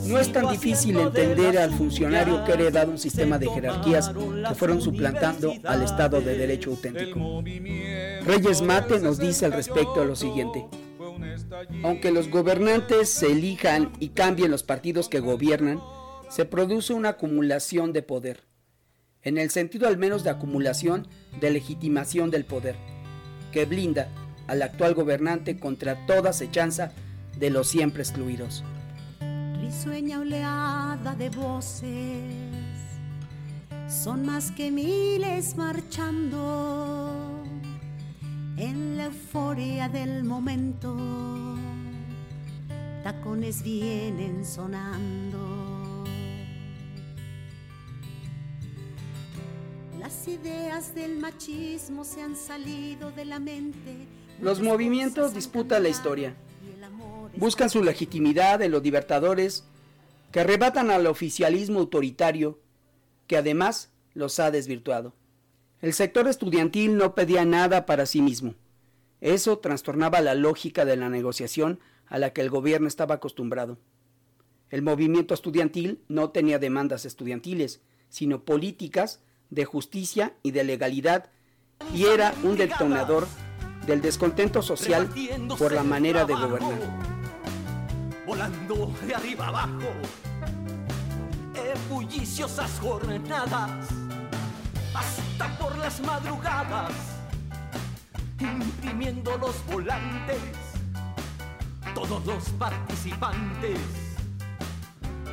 No 0.06 0.20
es 0.20 0.32
tan 0.32 0.50
difícil 0.50 0.98
entender 1.00 1.58
al 1.58 1.72
funcionario 1.72 2.44
que 2.44 2.52
ha 2.52 2.56
heredado 2.56 2.92
un 2.92 3.00
sistema 3.00 3.40
de 3.40 3.50
jerarquías 3.50 4.10
que 4.10 4.56
fueron 4.56 4.82
suplantando 4.82 5.54
al 5.66 5.82
Estado 5.82 6.22
de 6.22 6.38
Derecho 6.38 6.72
auténtico. 6.72 7.44
Reyes 8.26 8.62
Mate 8.62 9.00
nos 9.00 9.18
dice 9.18 9.46
al 9.46 9.54
respecto 9.54 10.06
lo 10.06 10.16
siguiente. 10.16 10.66
Aunque 11.84 12.12
los 12.12 12.30
gobernantes 12.30 13.10
se 13.10 13.32
elijan 13.32 13.92
y 14.00 14.10
cambien 14.10 14.52
los 14.52 14.64
partidos 14.64 15.10
que 15.10 15.20
gobiernan, 15.20 15.82
se 16.30 16.46
produce 16.46 16.94
una 16.94 17.10
acumulación 17.10 17.92
de 17.92 18.04
poder, 18.04 18.44
en 19.24 19.38
el 19.38 19.50
sentido 19.50 19.88
al 19.88 19.98
menos 19.98 20.24
de 20.24 20.30
acumulación 20.30 21.08
de 21.42 21.52
legitimación 21.52 22.30
del 22.30 22.46
poder, 22.46 22.76
que 23.52 23.66
blinda 23.66 24.08
al 24.48 24.62
actual 24.62 24.94
gobernante 24.94 25.60
contra 25.60 26.06
toda 26.06 26.30
acechanza 26.30 26.92
de 27.38 27.50
los 27.50 27.68
siempre 27.68 28.04
excluidos. 28.04 28.64
Risueña 29.60 30.20
oleada 30.20 31.16
de 31.16 31.30
voces, 31.30 32.24
son 33.88 34.26
más 34.26 34.52
que 34.52 34.72
miles 34.72 35.58
marchando 35.58 37.44
en 38.58 38.98
la 38.98 39.06
euforia 39.06 39.90
del 39.90 40.24
momento. 40.24 40.96
Tacones 43.04 43.64
vienen 43.64 44.46
sonando 44.46 45.59
Las 50.00 50.30
ideas 50.30 50.96
del 50.96 51.18
machismo 51.18 52.06
se 52.06 52.22
han 52.22 52.38
salido 52.38 53.12
de 53.12 53.26
la 53.26 53.38
mente. 53.38 54.08
Los 54.40 54.62
movimientos 54.62 55.34
disputan 55.34 55.84
la 55.84 55.90
historia. 55.90 56.36
Buscan 57.36 57.70
su 57.70 57.84
legitimidad 57.84 58.62
en 58.62 58.72
los 58.72 58.82
libertadores 58.82 59.66
que 60.32 60.40
arrebatan 60.40 60.90
al 60.90 61.06
oficialismo 61.06 61.80
autoritario 61.80 62.60
que 63.28 63.36
además 63.36 63.92
los 64.14 64.40
ha 64.40 64.52
desvirtuado. 64.52 65.14
El 65.82 65.94
sector 65.94 66.30
estudiantil 66.30 66.96
no 66.96 67.14
pedía 67.14 67.44
nada 67.44 67.86
para 67.86 68.06
sí 68.06 68.22
mismo. 68.22 68.56
Eso 69.20 69.60
trastornaba 69.60 70.22
la 70.22 70.34
lógica 70.34 70.86
de 70.86 70.96
la 70.96 71.10
negociación 71.10 71.80
a 72.08 72.20
la 72.20 72.32
que 72.32 72.40
el 72.40 72.50
gobierno 72.50 72.88
estaba 72.88 73.16
acostumbrado. 73.16 73.78
El 74.70 74.82
movimiento 74.82 75.34
estudiantil 75.34 76.02
no 76.08 76.30
tenía 76.30 76.58
demandas 76.58 77.04
estudiantiles, 77.04 77.82
sino 78.08 78.46
políticas 78.46 79.20
de 79.50 79.66
justicia 79.66 80.34
y 80.44 80.52
de 80.52 80.64
legalidad 80.64 81.30
y 81.94 82.06
era 82.06 82.34
un 82.44 82.58
detonador 82.58 83.28
del 83.86 84.02
descontento 84.02 84.62
social 84.62 85.10
por 85.58 85.72
la 85.72 85.84
manera 85.84 86.26
de 86.26 86.34
gobernar. 86.34 86.80
Volando 88.26 88.94
de 89.06 89.16
arriba 89.16 89.48
abajo, 89.48 89.90
en 91.56 91.90
bulliciosas 91.90 92.80
jornadas, 92.80 93.88
hasta 94.94 95.58
por 95.58 95.76
las 95.78 96.00
madrugadas, 96.02 96.92
imprimiendo 98.40 99.36
los 99.38 99.56
volantes, 99.66 100.38
todos 101.96 102.24
los 102.26 102.50
participantes 102.50 103.80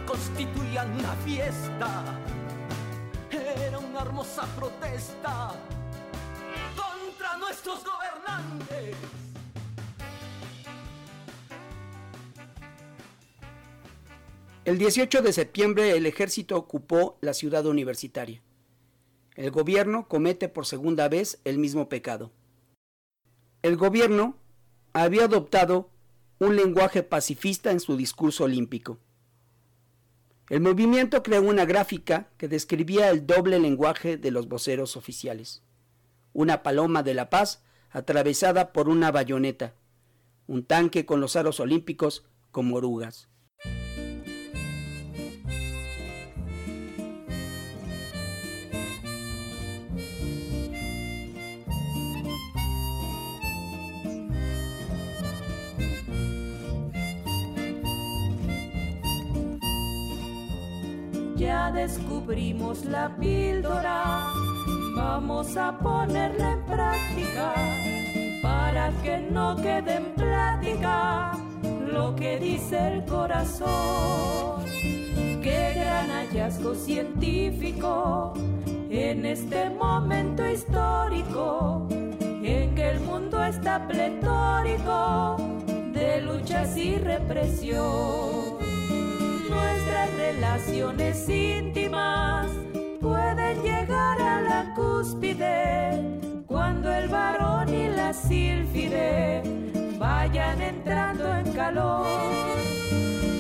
constituían 0.07 0.91
una 0.99 1.13
fiesta 1.25 2.26
hermosa 4.07 4.47
protesta 4.57 5.53
contra 6.77 7.37
nuestros 7.39 7.83
gobernantes. 7.85 8.97
El 14.65 14.79
18 14.79 15.23
de 15.23 15.33
septiembre 15.33 15.97
el 15.97 16.07
ejército 16.07 16.57
ocupó 16.57 17.19
la 17.21 17.35
ciudad 17.35 17.67
universitaria. 17.67 18.43
El 19.35 19.51
gobierno 19.51 20.07
comete 20.09 20.49
por 20.49 20.67
segunda 20.67 21.09
vez 21.09 21.41
el 21.45 21.59
mismo 21.59 21.89
pecado. 21.89 22.31
El 23.63 23.77
gobierno 23.77 24.37
había 24.93 25.25
adoptado 25.25 25.91
un 26.39 26.55
lenguaje 26.55 27.03
pacifista 27.03 27.73
en 27.73 27.81
su 27.81 27.97
discurso 27.97 28.45
olímpico. 28.45 28.99
El 30.49 30.61
movimiento 30.61 31.25
creó 31.25 31.43
una 31.43 31.65
gráfica 31.65 32.29
que 32.37 32.47
describía 32.47 33.11
el 33.11 33.27
doble 33.27 33.59
lenguaje 33.59 34.17
de 34.17 34.31
los 34.31 34.49
voceros 34.49 34.97
oficiales. 34.97 35.63
Una 36.33 36.63
paloma 36.63 37.03
de 37.03 37.15
la 37.15 37.31
paz 37.31 37.65
atravesada 37.91 38.73
por 38.73 38.89
una 38.89 39.11
bayoneta, 39.11 39.75
un 40.47 40.65
tanque 40.65 41.05
con 41.05 41.21
los 41.21 41.35
aros 41.35 41.59
olímpicos 41.59 42.25
como 42.53 42.77
orugas. 42.77 43.29
Descubrimos 61.87 62.85
la 62.85 63.17
píldora, 63.17 64.33
vamos 64.97 65.57
a 65.57 65.79
ponerla 65.79 66.55
en 66.55 66.63
práctica 66.65 67.55
para 68.43 68.91
que 69.05 69.19
no 69.31 69.55
quede 69.55 69.95
en 69.95 70.07
plática 70.17 71.39
lo 71.93 72.17
que 72.17 72.41
dice 72.41 72.77
el 72.89 73.05
corazón. 73.05 74.65
Qué 75.45 75.75
gran 75.77 76.11
hallazgo 76.11 76.75
científico 76.75 78.35
en 78.91 79.25
este 79.25 79.71
momento 79.71 80.45
histórico 80.45 81.87
en 82.21 82.75
que 82.75 82.91
el 82.91 83.01
mundo 83.01 83.45
está 83.45 83.87
pletórico 83.87 85.37
de 85.93 86.21
luchas 86.23 86.77
y 86.77 86.97
represión. 86.97 88.56
Relaciones 90.17 91.29
íntimas 91.29 92.49
pueden 93.01 93.63
llegar 93.63 94.21
a 94.21 94.41
la 94.41 94.75
cúspide 94.75 96.45
cuando 96.47 96.93
el 96.93 97.09
varón 97.09 97.69
y 97.73 97.89
la 97.89 98.13
sílfide 98.13 99.43
vayan 99.99 100.61
entrando 100.61 101.35
en 101.35 101.53
calor. 101.53 102.07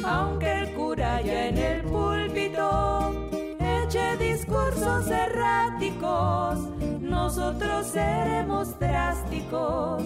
Aunque 0.05 0.53
el 0.61 0.73
cura 0.75 1.21
ya 1.21 1.47
en 1.47 1.59
el 1.59 1.83
púlpito 1.83 3.31
eche 3.61 4.17
discursos 4.17 5.09
erráticos, 5.09 6.59
nosotros 7.01 7.87
seremos 7.87 8.79
drásticos 8.79 10.03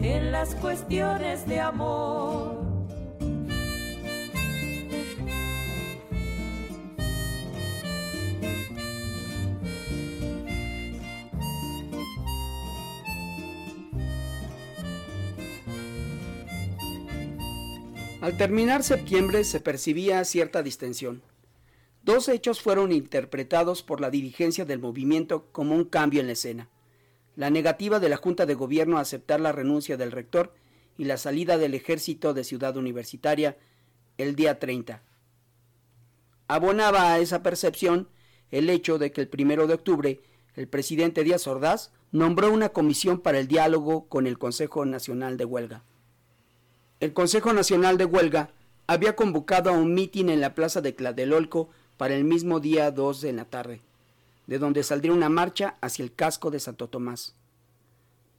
en 0.00 0.32
las 0.32 0.54
cuestiones 0.56 1.46
de 1.46 1.60
amor. 1.60 2.79
Al 18.20 18.36
terminar 18.36 18.82
septiembre 18.82 19.44
se 19.44 19.60
percibía 19.60 20.22
cierta 20.24 20.62
distensión. 20.62 21.22
Dos 22.02 22.28
hechos 22.28 22.60
fueron 22.60 22.92
interpretados 22.92 23.82
por 23.82 24.02
la 24.02 24.10
dirigencia 24.10 24.66
del 24.66 24.78
movimiento 24.78 25.48
como 25.52 25.74
un 25.74 25.84
cambio 25.84 26.20
en 26.20 26.26
la 26.26 26.34
escena. 26.34 26.68
La 27.34 27.48
negativa 27.48 27.98
de 27.98 28.10
la 28.10 28.18
Junta 28.18 28.44
de 28.44 28.52
Gobierno 28.52 28.98
a 28.98 29.00
aceptar 29.00 29.40
la 29.40 29.52
renuncia 29.52 29.96
del 29.96 30.12
rector 30.12 30.52
y 30.98 31.04
la 31.04 31.16
salida 31.16 31.56
del 31.56 31.72
ejército 31.72 32.34
de 32.34 32.44
Ciudad 32.44 32.76
Universitaria 32.76 33.56
el 34.18 34.36
día 34.36 34.58
30. 34.58 35.02
Abonaba 36.46 37.14
a 37.14 37.20
esa 37.20 37.42
percepción 37.42 38.10
el 38.50 38.68
hecho 38.68 38.98
de 38.98 39.12
que 39.12 39.22
el 39.22 39.28
primero 39.28 39.66
de 39.66 39.74
octubre 39.74 40.20
el 40.56 40.68
presidente 40.68 41.24
Díaz 41.24 41.46
Ordaz 41.46 41.90
nombró 42.12 42.52
una 42.52 42.68
comisión 42.68 43.20
para 43.20 43.38
el 43.38 43.48
diálogo 43.48 44.08
con 44.08 44.26
el 44.26 44.36
Consejo 44.36 44.84
Nacional 44.84 45.38
de 45.38 45.46
Huelga. 45.46 45.84
El 47.00 47.14
Consejo 47.14 47.54
Nacional 47.54 47.96
de 47.96 48.04
Huelga 48.04 48.50
había 48.86 49.16
convocado 49.16 49.70
a 49.70 49.72
un 49.72 49.94
mitin 49.94 50.28
en 50.28 50.42
la 50.42 50.54
plaza 50.54 50.82
de 50.82 50.94
Cladelolco 50.94 51.70
para 51.96 52.14
el 52.14 52.24
mismo 52.24 52.60
día 52.60 52.90
2 52.90 53.22
de 53.22 53.32
la 53.32 53.46
tarde, 53.46 53.80
de 54.46 54.58
donde 54.58 54.82
saldría 54.82 55.14
una 55.14 55.30
marcha 55.30 55.78
hacia 55.80 56.02
el 56.02 56.12
casco 56.12 56.50
de 56.50 56.60
Santo 56.60 56.88
Tomás. 56.88 57.34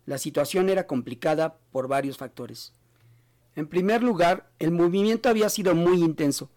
La 0.05 0.19
situación 0.19 0.69
era 0.69 0.85
complicada 0.85 1.57
por 1.71 1.87
varios 1.87 2.17
factores. 2.17 2.71
En 3.55 3.65
primer 3.65 4.03
lugar, 4.03 4.51
el 4.59 4.69
movimiento 4.69 5.27
había 5.27 5.49
sido 5.49 5.73
muy 5.73 5.99
intenso. 5.99 6.51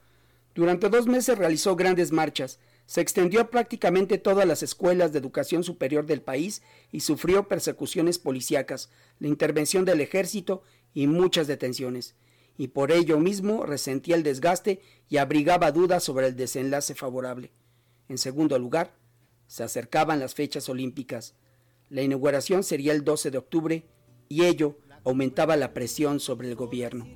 Durante 0.54 0.90
dos 0.90 1.06
meses 1.06 1.38
realizó 1.38 1.74
grandes 1.74 2.12
marchas, 2.12 2.60
se 2.84 3.00
extendió 3.00 3.48
prácticamente 3.48 4.18
todas 4.18 4.46
las 4.46 4.62
escuelas 4.62 5.12
de 5.12 5.20
educación 5.20 5.64
superior 5.64 6.04
del 6.04 6.20
país 6.20 6.60
y 6.92 7.00
sufrió 7.00 7.48
persecuciones 7.48 8.18
policíacas, 8.18 8.90
la 9.20 9.28
intervención 9.28 9.86
del 9.86 10.02
ejército 10.02 10.62
y 10.94 11.08
muchas 11.08 11.46
detenciones, 11.48 12.14
y 12.56 12.68
por 12.68 12.92
ello 12.92 13.18
mismo 13.18 13.66
resentía 13.66 14.14
el 14.14 14.22
desgaste 14.22 14.80
y 15.08 15.16
abrigaba 15.16 15.72
dudas 15.72 16.04
sobre 16.04 16.28
el 16.28 16.36
desenlace 16.36 16.94
favorable. 16.94 17.52
En 18.08 18.16
segundo 18.16 18.58
lugar, 18.58 18.94
se 19.46 19.64
acercaban 19.64 20.20
las 20.20 20.34
fechas 20.34 20.68
olímpicas. 20.68 21.34
La 21.90 22.02
inauguración 22.02 22.62
sería 22.62 22.92
el 22.92 23.04
12 23.04 23.30
de 23.30 23.38
octubre 23.38 23.86
y 24.28 24.44
ello 24.44 24.78
aumentaba 25.04 25.56
la 25.56 25.74
presión 25.74 26.20
sobre 26.20 26.48
el 26.48 26.54
gobierno. 26.54 27.06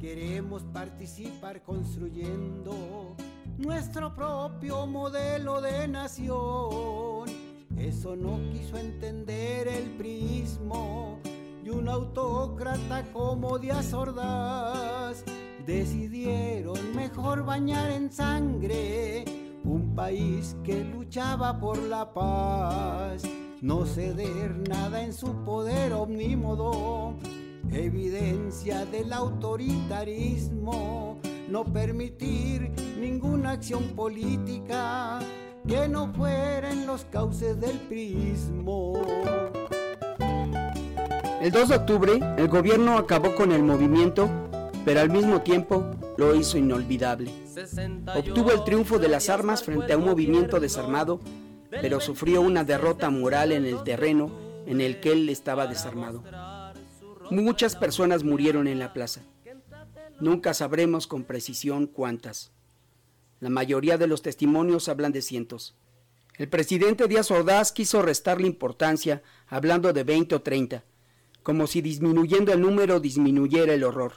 Queremos 0.00 0.62
participar 0.72 1.62
construyendo 1.62 3.16
nuestro 3.58 4.14
propio 4.14 4.86
modelo 4.86 5.60
de 5.60 5.86
nación 5.88 7.39
eso 7.80 8.14
no 8.14 8.38
quiso 8.52 8.76
entender 8.76 9.66
el 9.66 9.96
prismo 9.96 11.18
y 11.64 11.70
un 11.70 11.88
autócrata 11.88 13.02
como 13.12 13.58
Díaz 13.58 13.94
Ordaz. 13.94 15.24
Decidieron 15.66 16.94
mejor 16.94 17.44
bañar 17.44 17.90
en 17.90 18.12
sangre 18.12 19.24
un 19.64 19.94
país 19.94 20.56
que 20.64 20.84
luchaba 20.84 21.58
por 21.58 21.78
la 21.78 22.12
paz, 22.12 23.22
no 23.60 23.86
ceder 23.86 24.68
nada 24.68 25.02
en 25.02 25.12
su 25.12 25.32
poder 25.44 25.92
omnímodo, 25.92 27.14
evidencia 27.70 28.84
del 28.86 29.12
autoritarismo, 29.12 31.18
no 31.48 31.64
permitir 31.64 32.72
ninguna 32.98 33.52
acción 33.52 33.84
política 33.90 35.20
que 35.70 35.88
no 35.88 36.12
los 36.84 37.04
cauces 37.04 37.60
del 37.60 37.78
prismo. 37.78 39.00
El 41.40 41.52
2 41.52 41.68
de 41.68 41.76
octubre, 41.76 42.20
el 42.36 42.48
gobierno 42.48 42.98
acabó 42.98 43.36
con 43.36 43.52
el 43.52 43.62
movimiento, 43.62 44.28
pero 44.84 45.00
al 45.00 45.10
mismo 45.10 45.42
tiempo 45.42 45.88
lo 46.18 46.34
hizo 46.34 46.58
inolvidable. 46.58 47.30
Obtuvo 48.16 48.50
el 48.50 48.64
triunfo 48.64 48.98
de 48.98 49.08
las 49.08 49.30
armas 49.30 49.62
frente 49.62 49.92
a 49.92 49.96
un 49.96 50.06
movimiento 50.06 50.58
desarmado, 50.58 51.20
pero 51.70 52.00
sufrió 52.00 52.40
una 52.40 52.64
derrota 52.64 53.08
moral 53.10 53.52
en 53.52 53.64
el 53.64 53.84
terreno 53.84 54.32
en 54.66 54.80
el 54.80 54.98
que 54.98 55.12
él 55.12 55.28
estaba 55.28 55.68
desarmado. 55.68 56.24
Muchas 57.30 57.76
personas 57.76 58.24
murieron 58.24 58.66
en 58.66 58.80
la 58.80 58.92
plaza. 58.92 59.20
Nunca 60.18 60.52
sabremos 60.52 61.06
con 61.06 61.22
precisión 61.22 61.86
cuántas. 61.86 62.52
La 63.40 63.48
mayoría 63.50 63.96
de 63.96 64.06
los 64.06 64.22
testimonios 64.22 64.88
hablan 64.88 65.12
de 65.12 65.22
cientos. 65.22 65.74
El 66.36 66.48
presidente 66.48 67.08
Díaz 67.08 67.30
Ordaz 67.30 67.72
quiso 67.72 68.02
restarle 68.02 68.46
importancia 68.46 69.22
hablando 69.48 69.92
de 69.92 70.04
20 70.04 70.34
o 70.36 70.42
30, 70.42 70.84
como 71.42 71.66
si 71.66 71.80
disminuyendo 71.80 72.52
el 72.52 72.60
número 72.60 73.00
disminuyera 73.00 73.72
el 73.72 73.84
horror. 73.84 74.12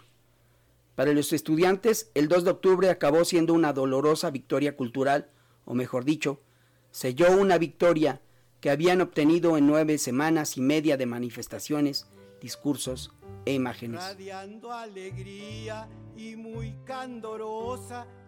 Para 0.96 1.14
los 1.14 1.34
estudiantes, 1.34 2.12
el 2.14 2.28
2 2.28 2.44
de 2.44 2.52
octubre 2.52 2.90
acabó 2.90 3.26
siendo 3.26 3.54
una 3.54 3.74
dolorosa 3.74 4.30
victoria 4.30 4.76
cultural, 4.76 5.30
o 5.66 5.74
mejor 5.74 6.06
dicho, 6.06 6.42
selló 6.92 7.32
una 7.32 7.58
victoria 7.58 8.22
que 8.60 8.70
habían 8.70 9.02
obtenido 9.02 9.58
en 9.58 9.68
nueve 9.68 9.98
semanas 9.98 10.58
y 10.58 10.62
media 10.62 10.96
de 10.96 11.06
manifestaciones, 11.06 12.08
discursos 12.40 13.12
e 13.46 13.54
imágenes. 13.54 14.02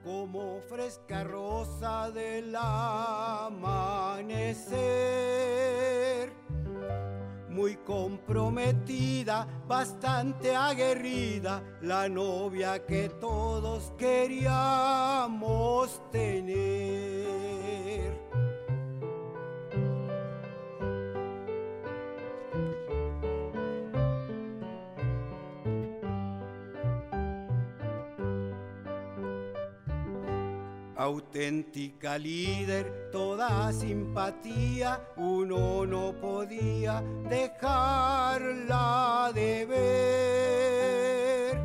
Como 0.06 0.62
fresca 0.70 1.24
rosa 1.24 2.12
del 2.12 2.56
amanecer. 2.56 3.82
Muy 7.50 7.76
comprometida, 7.78 9.48
bastante 9.68 10.56
aguerrida, 10.56 11.64
la 11.82 12.08
novia 12.08 12.86
que 12.86 13.10
todos 13.10 13.92
queríamos 13.98 16.00
tener. 16.12 18.25
Auténtica 31.06 32.18
líder, 32.18 33.12
toda 33.12 33.72
simpatía, 33.72 35.08
uno 35.18 35.86
no 35.86 36.16
podía 36.20 37.04
dejarla 37.30 39.32
de 39.34 39.66
ver. 39.68 41.60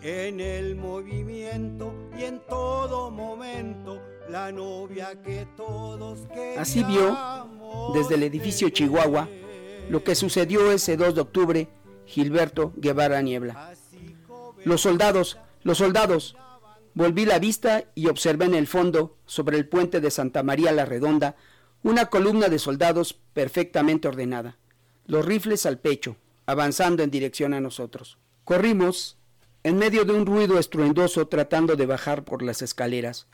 En 0.00 0.40
el 0.40 0.76
movimiento 0.76 1.92
y 2.16 2.22
en 2.24 2.40
todo 2.46 3.10
momento, 3.10 4.00
la 4.28 4.52
novia 4.52 5.20
que 5.20 5.48
todos 5.56 6.20
Así 6.58 6.84
vio, 6.84 7.16
desde 7.92 8.14
el 8.14 8.22
edificio 8.22 8.68
Chihuahua, 8.68 9.28
lo 9.88 10.04
que 10.04 10.14
sucedió 10.14 10.70
ese 10.70 10.96
2 10.96 11.16
de 11.16 11.20
octubre, 11.20 11.68
Gilberto 12.06 12.72
Guevara 12.76 13.20
Niebla. 13.20 13.74
Los 14.64 14.82
soldados, 14.82 15.38
los 15.62 15.78
soldados. 15.78 16.36
Volví 16.94 17.24
la 17.24 17.40
vista 17.40 17.84
y 17.96 18.06
observé 18.06 18.44
en 18.44 18.54
el 18.54 18.68
fondo, 18.68 19.16
sobre 19.26 19.56
el 19.56 19.68
puente 19.68 20.00
de 20.00 20.12
Santa 20.12 20.44
María 20.44 20.70
la 20.70 20.84
Redonda, 20.84 21.34
una 21.82 22.06
columna 22.06 22.48
de 22.48 22.60
soldados 22.60 23.14
perfectamente 23.32 24.06
ordenada, 24.06 24.56
los 25.06 25.24
rifles 25.24 25.66
al 25.66 25.78
pecho, 25.80 26.16
avanzando 26.46 27.02
en 27.02 27.10
dirección 27.10 27.52
a 27.52 27.60
nosotros. 27.60 28.16
Corrimos 28.44 29.18
en 29.64 29.76
medio 29.76 30.04
de 30.04 30.12
un 30.12 30.24
ruido 30.24 30.58
estruendoso 30.58 31.26
tratando 31.26 31.74
de 31.74 31.86
bajar 31.86 32.24
por 32.24 32.42
las 32.42 32.62
escaleras, 32.62 33.26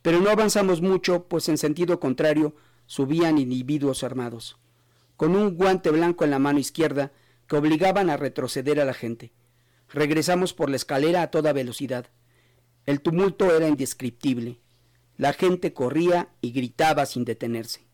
pero 0.00 0.20
no 0.20 0.30
avanzamos 0.30 0.80
mucho, 0.80 1.24
pues 1.24 1.48
en 1.50 1.58
sentido 1.58 2.00
contrario 2.00 2.54
subían 2.86 3.38
individuos 3.38 4.02
armados, 4.02 4.56
con 5.16 5.36
un 5.36 5.56
guante 5.56 5.90
blanco 5.90 6.24
en 6.24 6.30
la 6.30 6.38
mano 6.38 6.58
izquierda 6.58 7.12
que 7.48 7.56
obligaban 7.56 8.08
a 8.08 8.16
retroceder 8.16 8.80
a 8.80 8.84
la 8.86 8.94
gente. 8.94 9.32
Regresamos 9.90 10.54
por 10.54 10.70
la 10.70 10.76
escalera 10.76 11.22
a 11.22 11.30
toda 11.30 11.52
velocidad. 11.52 12.06
El 12.86 13.00
tumulto 13.00 13.54
era 13.54 13.68
indescriptible. 13.68 14.58
La 15.16 15.32
gente 15.32 15.72
corría 15.72 16.28
y 16.40 16.52
gritaba 16.52 17.06
sin 17.06 17.24
detenerse. 17.24 17.86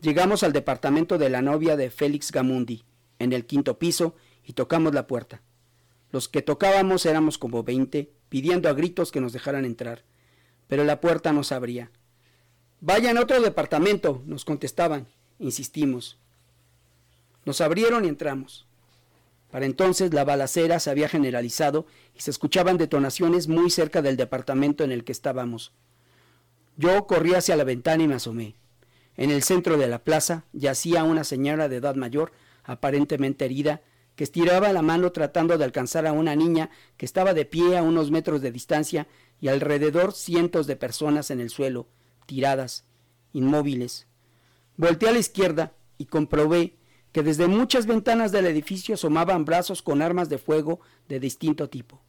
Llegamos 0.00 0.42
al 0.42 0.52
departamento 0.52 1.18
de 1.18 1.28
la 1.28 1.42
novia 1.42 1.76
de 1.76 1.90
Félix 1.90 2.30
Gamundi, 2.30 2.84
en 3.18 3.32
el 3.32 3.46
quinto 3.46 3.78
piso, 3.78 4.14
y 4.44 4.52
tocamos 4.52 4.94
la 4.94 5.06
puerta. 5.06 5.42
Los 6.10 6.28
que 6.28 6.42
tocábamos 6.42 7.06
éramos 7.06 7.38
como 7.38 7.62
veinte, 7.62 8.12
pidiendo 8.28 8.68
a 8.68 8.74
gritos 8.74 9.12
que 9.12 9.20
nos 9.20 9.32
dejaran 9.32 9.64
entrar, 9.64 10.04
pero 10.68 10.84
la 10.84 11.00
puerta 11.00 11.32
no 11.32 11.42
se 11.44 11.54
abría. 11.54 11.90
Vayan 12.80 13.16
a 13.16 13.22
otro 13.22 13.40
departamento, 13.40 14.22
nos 14.26 14.44
contestaban. 14.44 15.06
Insistimos. 15.38 16.18
Nos 17.44 17.60
abrieron 17.60 18.04
y 18.04 18.08
entramos. 18.08 18.66
Para 19.52 19.66
entonces 19.66 20.14
la 20.14 20.24
balacera 20.24 20.80
se 20.80 20.88
había 20.88 21.10
generalizado 21.10 21.84
y 22.16 22.20
se 22.20 22.30
escuchaban 22.30 22.78
detonaciones 22.78 23.48
muy 23.48 23.68
cerca 23.68 24.00
del 24.00 24.16
departamento 24.16 24.82
en 24.82 24.92
el 24.92 25.04
que 25.04 25.12
estábamos. 25.12 25.72
Yo 26.78 27.06
corrí 27.06 27.34
hacia 27.34 27.54
la 27.54 27.64
ventana 27.64 28.02
y 28.02 28.08
me 28.08 28.14
asomé. 28.14 28.56
En 29.14 29.30
el 29.30 29.42
centro 29.42 29.76
de 29.76 29.88
la 29.88 30.02
plaza 30.04 30.46
yacía 30.54 31.04
una 31.04 31.22
señora 31.22 31.68
de 31.68 31.76
edad 31.76 31.96
mayor, 31.96 32.32
aparentemente 32.64 33.44
herida, 33.44 33.82
que 34.16 34.24
estiraba 34.24 34.72
la 34.72 34.80
mano 34.80 35.12
tratando 35.12 35.58
de 35.58 35.64
alcanzar 35.64 36.06
a 36.06 36.12
una 36.12 36.34
niña 36.34 36.70
que 36.96 37.04
estaba 37.04 37.34
de 37.34 37.44
pie 37.44 37.76
a 37.76 37.82
unos 37.82 38.10
metros 38.10 38.40
de 38.40 38.52
distancia 38.52 39.06
y 39.38 39.48
alrededor 39.48 40.14
cientos 40.14 40.66
de 40.66 40.76
personas 40.76 41.30
en 41.30 41.40
el 41.40 41.50
suelo, 41.50 41.88
tiradas, 42.24 42.86
inmóviles. 43.34 44.06
Volté 44.78 45.10
a 45.10 45.12
la 45.12 45.18
izquierda 45.18 45.74
y 45.98 46.06
comprobé 46.06 46.78
que 47.12 47.22
desde 47.22 47.46
muchas 47.46 47.86
ventanas 47.86 48.32
del 48.32 48.46
edificio 48.46 48.94
asomaban 48.94 49.44
brazos 49.44 49.82
con 49.82 50.02
armas 50.02 50.28
de 50.28 50.38
fuego 50.38 50.80
de 51.08 51.20
distinto 51.20 51.68
tipo, 51.68 52.00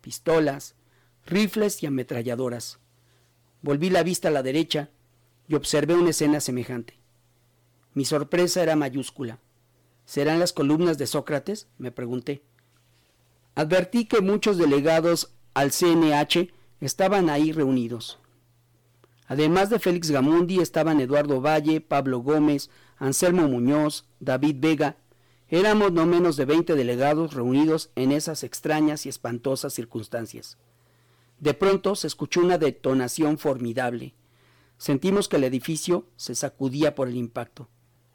pistolas, 0.00 0.74
rifles 1.24 1.82
y 1.82 1.86
ametralladoras. 1.86 2.80
Volví 3.62 3.90
la 3.90 4.02
vista 4.02 4.28
a 4.28 4.32
la 4.32 4.42
derecha 4.42 4.90
y 5.46 5.54
observé 5.54 5.94
una 5.94 6.10
escena 6.10 6.40
semejante. 6.40 6.98
Mi 7.94 8.04
sorpresa 8.04 8.62
era 8.62 8.76
mayúscula. 8.76 9.38
¿Serán 10.04 10.40
las 10.40 10.52
columnas 10.52 10.98
de 10.98 11.06
Sócrates? 11.06 11.68
me 11.78 11.90
pregunté. 11.90 12.42
Advertí 13.54 14.06
que 14.06 14.20
muchos 14.20 14.56
delegados 14.56 15.34
al 15.54 15.70
CNH 15.72 16.52
estaban 16.80 17.28
ahí 17.28 17.52
reunidos. 17.52 18.18
Además 19.26 19.68
de 19.68 19.78
Félix 19.78 20.10
Gamundi 20.10 20.60
estaban 20.60 21.00
Eduardo 21.00 21.40
Valle, 21.40 21.80
Pablo 21.80 22.20
Gómez, 22.20 22.70
Anselmo 22.98 23.48
Muñoz, 23.48 24.06
David 24.20 24.56
Vega. 24.58 24.96
Éramos 25.48 25.92
no 25.92 26.04
menos 26.04 26.36
de 26.36 26.44
20 26.44 26.74
delegados 26.74 27.32
reunidos 27.32 27.90
en 27.94 28.12
esas 28.12 28.44
extrañas 28.44 29.06
y 29.06 29.08
espantosas 29.08 29.72
circunstancias. 29.72 30.58
De 31.40 31.54
pronto 31.54 31.94
se 31.94 32.06
escuchó 32.06 32.40
una 32.40 32.58
detonación 32.58 33.38
formidable. 33.38 34.14
Sentimos 34.76 35.28
que 35.28 35.36
el 35.36 35.44
edificio 35.44 36.06
se 36.16 36.34
sacudía 36.34 36.94
por 36.94 37.08
el 37.08 37.16
impacto. 37.16 37.68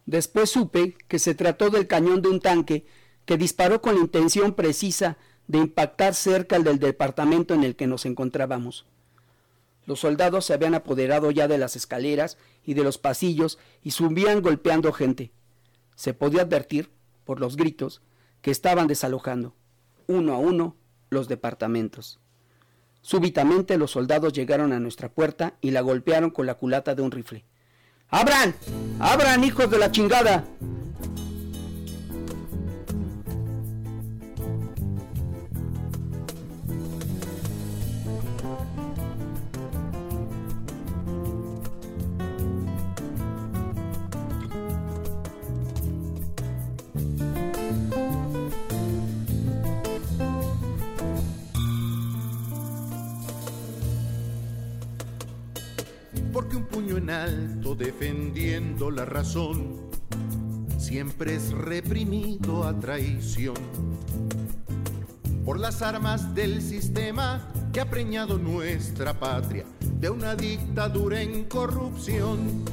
Después 0.06 0.50
supe 0.50 0.98
que 1.08 1.20
se 1.20 1.34
trató 1.34 1.70
del 1.70 1.88
cañón 1.88 2.22
de 2.22 2.30
un 2.30 2.40
tanque 2.40 2.86
que 3.26 3.38
disparó 3.38 3.82
con 3.82 3.96
la 3.96 4.02
intención 4.02 4.54
precisa 4.54 5.18
de 5.48 5.60
impactar 5.60 6.14
cerca 6.14 6.60
del 6.60 6.80
departamento 6.80 7.54
en 7.54 7.64
el 7.64 7.76
que 7.76 7.88
nos 7.88 8.06
encontrábamos. 8.06 8.86
Los 9.86 10.00
soldados 10.00 10.46
se 10.46 10.54
habían 10.54 10.76
apoderado 10.76 11.32
ya 11.32 11.48
de 11.48 11.58
las 11.58 11.76
escaleras 11.76 12.38
y 12.64 12.74
de 12.74 12.84
los 12.84 12.98
pasillos 12.98 13.60
y 13.82 13.92
subían 13.92 14.42
golpeando 14.42 14.94
gente. 14.94 15.32
Se 15.96 16.14
podía 16.14 16.44
advertir, 16.44 16.90
por 17.26 17.40
los 17.40 17.56
gritos, 17.56 18.02
que 18.42 18.52
estaban 18.52 18.88
desalojando, 18.88 19.56
uno 20.08 20.34
a 20.34 20.38
uno, 20.38 20.76
los 21.10 21.28
departamentos. 21.28 22.20
Súbitamente 23.02 23.78
los 23.78 23.92
soldados 23.92 24.34
llegaron 24.34 24.72
a 24.72 24.80
nuestra 24.80 25.10
puerta 25.10 25.56
y 25.62 25.72
la 25.72 25.82
golpearon 25.82 26.30
con 26.30 26.46
la 26.46 26.56
culata 26.56 26.96
de 26.96 27.02
un 27.02 27.12
rifle. 27.12 27.46
¡Abran! 28.10 28.56
¡Abran, 29.00 29.44
hijos 29.44 29.70
de 29.70 29.78
la 29.78 29.92
chingada! 29.92 30.46
La 58.94 59.06
razón 59.06 59.90
siempre 60.78 61.36
es 61.36 61.52
reprimido 61.52 62.64
a 62.64 62.80
traición. 62.80 63.56
Por 65.44 65.60
las 65.60 65.82
armas 65.82 66.36
del 66.36 66.62
sistema 66.62 67.52
que 67.72 67.82
ha 67.82 67.90
preñado 67.90 68.38
nuestra 68.38 69.20
patria 69.20 69.66
de 70.00 70.10
una 70.10 70.36
dictadura 70.36 71.22
en 71.22 71.46
corrupción. 71.46 72.64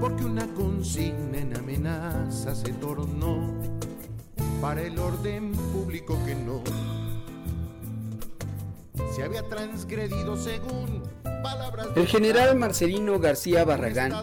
Porque 0.00 0.24
una 0.24 0.46
consigna 0.54 1.38
en 1.38 1.56
amenaza 1.56 2.54
se 2.54 2.72
tornó 2.74 3.52
para 4.60 4.82
el 4.82 4.98
orden 4.98 5.49
se 9.20 9.26
había 9.26 9.42
transgredido 9.42 10.34
según 10.34 11.02
palabras 11.42 11.88
El 11.94 12.06
general 12.06 12.56
Marcelino 12.56 13.18
García 13.18 13.66
Barragán, 13.66 14.14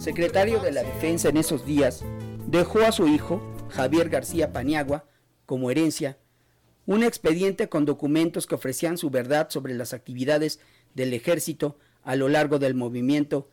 secretario 0.00 0.58
de 0.58 0.72
la 0.72 0.82
Defensa 0.82 1.28
en 1.28 1.36
esos 1.36 1.64
días, 1.64 2.04
dejó 2.48 2.80
a 2.80 2.90
su 2.90 3.06
hijo, 3.06 3.40
Javier 3.68 4.08
García 4.08 4.52
Paniagua, 4.52 5.04
como 5.44 5.70
herencia, 5.70 6.18
un 6.86 7.04
expediente 7.04 7.68
con 7.68 7.84
documentos 7.84 8.48
que 8.48 8.56
ofrecían 8.56 8.98
su 8.98 9.10
verdad 9.10 9.48
sobre 9.48 9.74
las 9.74 9.92
actividades 9.92 10.58
del 10.94 11.14
ejército 11.14 11.78
a 12.02 12.16
lo 12.16 12.28
largo 12.28 12.58
del 12.58 12.74
movimiento 12.74 13.48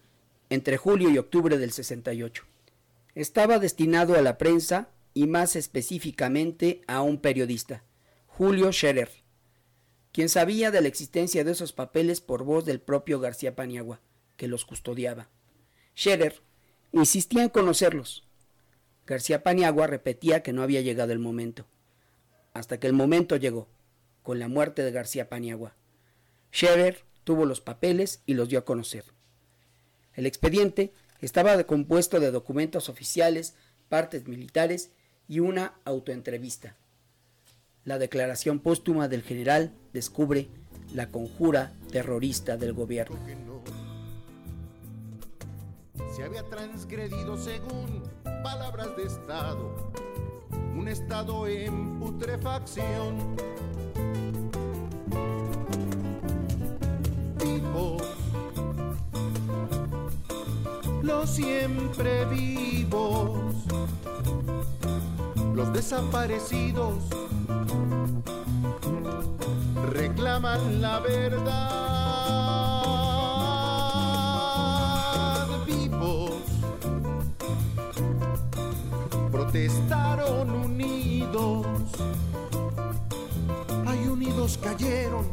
entre 0.50 0.78
julio 0.78 1.12
y 1.12 1.20
octubre 1.20 1.60
del 1.60 1.72
68. 1.72 2.46
Estaba 3.14 3.60
destinado 3.60 4.16
a 4.16 4.24
la 4.24 4.40
prensa 4.40 4.90
y 5.14 5.28
más 5.28 5.56
específicamente 5.56 6.82
a 6.88 7.04
un 7.04 7.20
periodista, 7.20 7.84
Julio 8.26 8.72
Scherer, 8.72 9.23
quien 10.14 10.30
sabía 10.30 10.72
de 10.72 10.80
la 10.80 10.88
existencia 10.88 11.44
de 11.44 11.52
esos 11.52 11.74
papeles 11.74 12.22
por 12.22 12.44
voz 12.44 12.64
del 12.66 12.80
propio 12.80 13.20
García 13.20 13.56
Paniagua, 13.56 14.00
que 14.38 14.48
los 14.48 14.64
custodiaba. 14.64 15.28
Scherer 15.98 16.42
insistía 16.92 17.44
en 17.44 17.50
conocerlos. 17.50 18.24
García 19.08 19.42
Paniagua 19.42 19.88
repetía 19.88 20.44
que 20.44 20.54
no 20.54 20.62
había 20.62 20.82
llegado 20.82 21.12
el 21.12 21.20
momento, 21.20 21.66
hasta 22.54 22.80
que 22.80 22.86
el 22.86 22.94
momento 22.94 23.36
llegó, 23.36 23.68
con 24.22 24.38
la 24.38 24.48
muerte 24.48 24.84
de 24.84 24.92
García 24.92 25.30
Paniagua. 25.30 25.76
Scherer 26.54 27.04
tuvo 27.24 27.46
los 27.46 27.60
papeles 27.60 28.22
y 28.28 28.36
los 28.36 28.50
dio 28.50 28.60
a 28.60 28.66
conocer. 28.66 29.06
El 30.14 30.28
expediente 30.28 30.94
estaba 31.22 31.62
compuesto 31.64 32.20
de 32.20 32.30
documentos 32.30 32.88
oficiales, 32.88 33.56
partes 33.90 34.28
militares 34.28 34.92
y 35.28 35.40
una 35.40 35.74
autoentrevista. 35.86 36.78
La 37.86 37.98
declaración 37.98 38.60
póstuma 38.60 39.08
del 39.08 39.24
general 39.24 39.74
descubre 39.92 40.48
la 40.94 41.10
conjura 41.10 41.74
terrorista 41.92 42.58
del 42.58 42.74
gobierno. 42.74 43.18
se 46.16 46.24
había 46.24 46.44
transgredido 46.44 47.38
según 47.38 48.04
palabras 48.44 48.96
de 48.96 49.04
Estado, 49.04 49.92
un 50.78 50.88
Estado 50.88 51.48
en 51.48 52.00
putrefacción. 52.00 53.36
Pero 61.24 61.28
siempre 61.28 62.26
vivos. 62.26 63.54
Los 65.54 65.72
desaparecidos 65.72 66.96
reclaman 69.94 70.82
la 70.82 71.00
verdad. 71.00 71.54
Vivos 75.66 76.32
protestaron 79.32 80.50
unidos. 80.50 81.66
Ay, 83.86 84.08
unidos 84.08 84.58
cayeron 84.62 85.26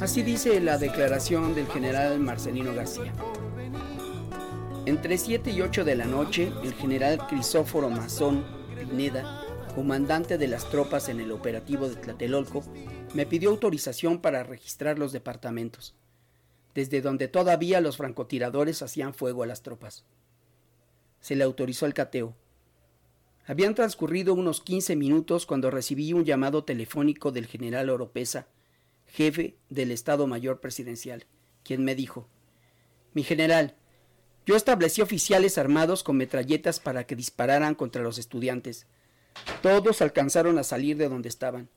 Así 0.00 0.22
dice 0.22 0.58
la 0.60 0.78
declaración 0.78 1.54
del 1.54 1.66
general 1.66 2.18
Marcelino 2.20 2.74
García. 2.74 3.12
Entre 4.86 5.18
7 5.18 5.50
y 5.50 5.60
8 5.60 5.84
de 5.84 5.94
la 5.94 6.06
noche, 6.06 6.50
el 6.64 6.72
general 6.72 7.26
Crisóforo 7.26 7.90
Mazón 7.90 8.42
Pineda, 8.78 9.44
comandante 9.74 10.38
de 10.38 10.48
las 10.48 10.70
tropas 10.70 11.10
en 11.10 11.20
el 11.20 11.30
operativo 11.30 11.86
de 11.86 11.96
Tlatelolco, 11.96 12.64
me 13.12 13.26
pidió 13.26 13.50
autorización 13.50 14.22
para 14.22 14.42
registrar 14.42 14.98
los 14.98 15.12
departamentos, 15.12 15.94
desde 16.74 17.02
donde 17.02 17.28
todavía 17.28 17.82
los 17.82 17.98
francotiradores 17.98 18.80
hacían 18.80 19.12
fuego 19.12 19.42
a 19.42 19.46
las 19.46 19.60
tropas. 19.60 20.06
Se 21.20 21.36
le 21.36 21.44
autorizó 21.44 21.84
el 21.84 21.92
cateo. 21.92 22.34
Habían 23.46 23.74
transcurrido 23.74 24.32
unos 24.32 24.62
15 24.62 24.96
minutos 24.96 25.44
cuando 25.44 25.70
recibí 25.70 26.14
un 26.14 26.24
llamado 26.24 26.64
telefónico 26.64 27.32
del 27.32 27.46
general 27.46 27.90
Oropesa, 27.90 28.46
jefe 29.10 29.56
del 29.68 29.90
Estado 29.90 30.26
Mayor 30.26 30.60
Presidencial, 30.60 31.26
quien 31.64 31.84
me 31.84 31.94
dijo, 31.94 32.28
Mi 33.12 33.22
general, 33.22 33.76
yo 34.46 34.56
establecí 34.56 35.02
oficiales 35.02 35.58
armados 35.58 36.02
con 36.02 36.16
metralletas 36.16 36.80
para 36.80 37.04
que 37.04 37.16
dispararan 37.16 37.74
contra 37.74 38.02
los 38.02 38.18
estudiantes. 38.18 38.86
Todos 39.62 40.02
alcanzaron 40.02 40.58
a 40.58 40.64
salir 40.64 40.96
de 40.96 41.08
donde 41.08 41.28
estaban. 41.28 41.68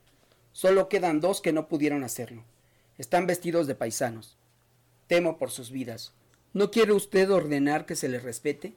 Solo 0.54 0.90
quedan 0.90 1.20
dos 1.20 1.42
que 1.42 1.54
no 1.54 1.68
pudieron 1.68 2.04
hacerlo. 2.04 2.44
Están 2.98 3.28
vestidos 3.28 3.68
de 3.68 3.76
paisanos. 3.76 4.38
Temo 5.08 5.38
por 5.38 5.52
sus 5.52 5.72
vidas. 5.72 6.14
¿No 6.54 6.72
quiere 6.72 6.94
usted 6.94 7.32
ordenar 7.32 7.86
que 7.86 7.96
se 7.96 8.08
les 8.08 8.24
respete? 8.24 8.76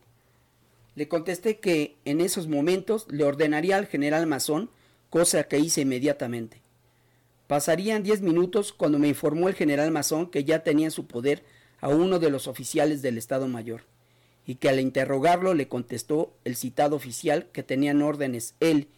Le 0.94 1.08
contesté 1.08 1.58
que 1.60 1.96
en 2.06 2.22
esos 2.22 2.48
momentos 2.48 3.06
le 3.10 3.24
ordenaría 3.24 3.76
al 3.76 3.86
general 3.86 4.26
Mazón, 4.26 4.70
cosa 5.10 5.44
que 5.44 5.58
hice 5.58 5.82
inmediatamente. 5.82 6.62
Pasarían 7.46 8.02
diez 8.02 8.22
minutos 8.22 8.72
cuando 8.72 8.98
me 8.98 9.08
informó 9.08 9.48
el 9.48 9.54
general 9.54 9.90
Mazón 9.92 10.30
que 10.30 10.44
ya 10.44 10.64
tenía 10.64 10.86
en 10.86 10.90
su 10.90 11.06
poder 11.06 11.44
a 11.80 11.88
uno 11.88 12.18
de 12.18 12.30
los 12.30 12.48
oficiales 12.48 13.02
del 13.02 13.18
Estado 13.18 13.46
Mayor, 13.46 13.82
y 14.46 14.56
que 14.56 14.68
al 14.68 14.80
interrogarlo 14.80 15.54
le 15.54 15.68
contestó 15.68 16.34
el 16.44 16.56
citado 16.56 16.96
oficial 16.96 17.48
que 17.52 17.62
tenían 17.62 18.02
órdenes 18.02 18.54
él 18.60 18.88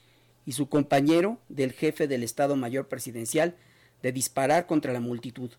y 0.46 0.52
su 0.52 0.68
compañero 0.68 1.38
del 1.48 1.72
jefe 1.72 2.08
del 2.08 2.22
Estado 2.22 2.56
Mayor 2.56 2.88
Presidencial 2.88 3.56
de 4.02 4.12
disparar 4.12 4.66
contra 4.66 4.92
la 4.92 5.00
multitud. 5.00 5.50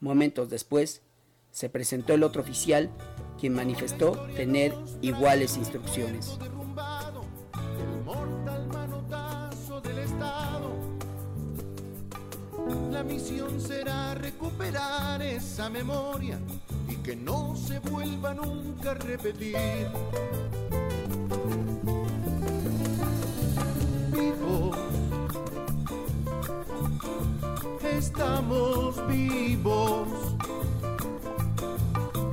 Momentos 0.00 0.50
después, 0.50 1.02
se 1.52 1.68
presentó 1.68 2.14
el 2.14 2.22
otro 2.22 2.42
oficial, 2.42 2.90
quien 3.38 3.54
manifestó 3.54 4.26
tener 4.34 4.74
iguales 5.02 5.56
instrucciones. 5.56 6.38
Misión 13.08 13.58
será 13.58 14.14
recuperar 14.14 15.22
esa 15.22 15.70
memoria 15.70 16.38
y 16.88 16.96
que 16.96 17.16
no 17.16 17.56
se 17.56 17.78
vuelva 17.78 18.34
nunca 18.34 18.90
a 18.90 18.94
repetir. 18.94 19.56
Vivos, 24.12 24.76
estamos 27.82 29.08
vivos, 29.08 30.08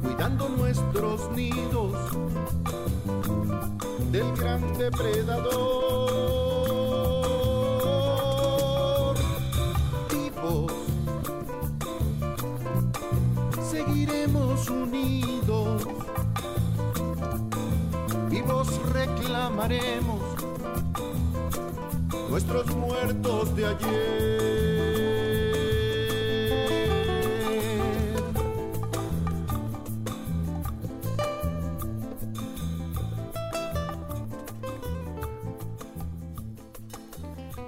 cuidando 0.04 0.50
nuestros 0.50 1.32
nidos 1.32 1.94
del 4.12 4.30
gran 4.36 4.78
depredador. 4.78 6.45
Seguiremos 14.66 14.70
unidos. 14.70 15.88
Vivos 18.30 18.68
reclamaremos 18.92 20.22
nuestros 22.30 22.76
muertos 22.76 23.56
de 23.56 23.66
ayer. 23.66 24.56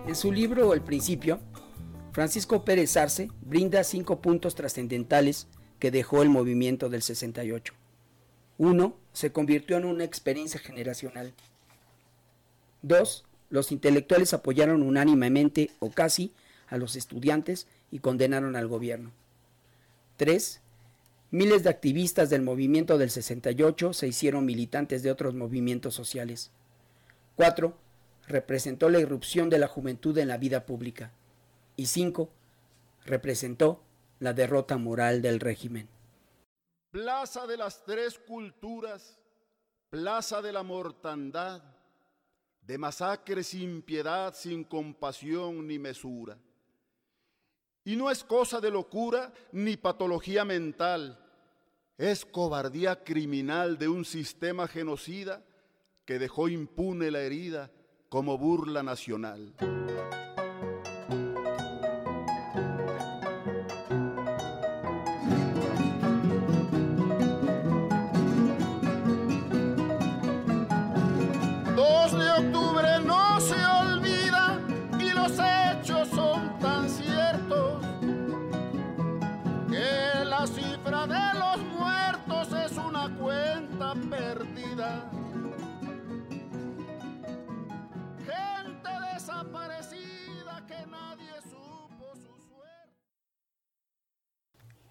En 0.07 0.15
su 0.15 0.31
libro 0.31 0.73
El 0.73 0.81
Principio, 0.81 1.39
Francisco 2.11 2.63
Pérez 2.63 2.95
Arce 2.97 3.29
brinda 3.41 3.83
cinco 3.83 4.21
puntos 4.21 4.55
trascendentales 4.55 5.47
que 5.79 5.91
dejó 5.91 6.21
el 6.21 6.29
movimiento 6.29 6.89
del 6.89 7.01
68. 7.01 7.73
Uno, 8.57 8.95
se 9.13 9.31
convirtió 9.31 9.77
en 9.77 9.85
una 9.85 10.03
experiencia 10.03 10.59
generacional. 10.59 11.33
Dos, 12.81 13.25
los 13.49 13.71
intelectuales 13.71 14.33
apoyaron 14.33 14.81
unánimemente 14.81 15.71
o 15.79 15.91
casi 15.91 16.33
a 16.67 16.77
los 16.77 16.95
estudiantes 16.95 17.67
y 17.91 17.99
condenaron 17.99 18.55
al 18.55 18.67
gobierno. 18.67 19.11
3. 20.17 20.61
Miles 21.31 21.63
de 21.63 21.69
activistas 21.69 22.29
del 22.29 22.41
movimiento 22.41 22.97
del 22.97 23.09
68 23.09 23.93
se 23.93 24.07
hicieron 24.07 24.45
militantes 24.45 25.03
de 25.03 25.11
otros 25.11 25.35
movimientos 25.35 25.93
sociales. 25.93 26.51
4. 27.35 27.77
Representó 28.27 28.89
la 28.89 28.99
irrupción 28.99 29.49
de 29.49 29.59
la 29.59 29.67
juventud 29.67 30.17
en 30.17 30.27
la 30.27 30.37
vida 30.37 30.65
pública. 30.65 31.11
Y 31.75 31.87
5. 31.87 32.29
Representó 33.05 33.81
la 34.19 34.33
derrota 34.33 34.77
moral 34.77 35.21
del 35.21 35.39
régimen. 35.39 35.87
Plaza 36.91 37.45
de 37.45 37.57
las 37.57 37.83
tres 37.83 38.17
culturas, 38.19 39.19
plaza 39.89 40.41
de 40.41 40.51
la 40.51 40.63
mortandad, 40.63 41.61
de 42.61 42.77
masacre 42.77 43.43
sin 43.43 43.81
piedad, 43.81 44.33
sin 44.33 44.63
compasión 44.63 45.67
ni 45.67 45.79
mesura. 45.79 46.37
Y 47.85 47.95
no 47.95 48.11
es 48.11 48.23
cosa 48.23 48.59
de 48.59 48.71
locura 48.71 49.31
ni 49.53 49.77
patología 49.77 50.43
mental, 50.43 51.17
es 51.97 52.25
cobardía 52.25 53.03
criminal 53.03 53.77
de 53.77 53.87
un 53.87 54.05
sistema 54.05 54.67
genocida 54.67 55.43
que 56.05 56.19
dejó 56.19 56.47
impune 56.47 57.09
la 57.09 57.21
herida 57.21 57.71
como 58.09 58.37
burla 58.37 58.83
nacional. 58.83 59.55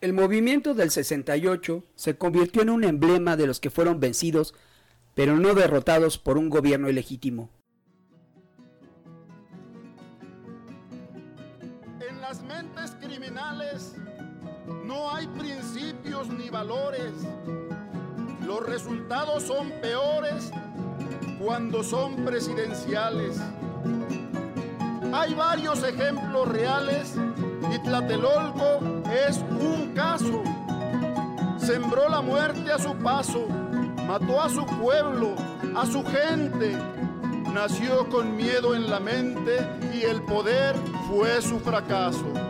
El 0.07 0.13
movimiento 0.13 0.73
del 0.73 0.93
68 0.93 1.83
se 1.97 2.17
convirtió 2.17 2.63
en 2.63 2.71
un 2.71 2.85
emblema 2.85 3.37
de 3.37 3.49
los 3.49 3.59
que 3.59 3.71
fueron 3.71 3.99
vencidos, 3.99 4.55
pero 5.17 5.37
no 5.37 5.53
derrotados 5.53 6.17
por 6.17 6.39
un 6.39 6.49
gobierno 6.49 6.89
ilegítimo. 6.89 7.51
En 12.09 12.21
las 12.21 12.41
mentes 12.45 12.93
criminales 13.01 13.97
hay 15.11 15.27
principios 15.27 16.29
ni 16.29 16.51
valores. 16.51 17.11
Los 18.47 18.65
resultados 18.65 19.43
son 19.43 19.73
peores 19.83 20.53
cuando 21.41 21.83
son 21.83 22.25
presidenciales. 22.25 23.41
Hay 25.13 25.35
varios 25.35 25.83
ejemplos 25.83 26.49
reales 26.49 27.15
y 27.75 27.79
Tlatelolco 27.81 28.96
es 29.13 29.39
un 29.39 29.93
caso. 29.95 30.43
Sembró 31.59 32.09
la 32.09 32.21
muerte 32.21 32.71
a 32.71 32.79
su 32.79 32.95
paso, 32.97 33.47
mató 34.07 34.41
a 34.41 34.49
su 34.49 34.65
pueblo, 34.67 35.35
a 35.77 35.87
su 35.87 36.05
gente. 36.05 36.77
Nació 37.53 38.09
con 38.09 38.37
miedo 38.37 38.75
en 38.75 38.91
la 38.91 39.01
mente 39.01 39.67
y 39.95 40.03
el 40.03 40.23
poder 40.23 40.77
fue 41.09 41.41
su 41.41 41.59
fracaso. 41.59 42.46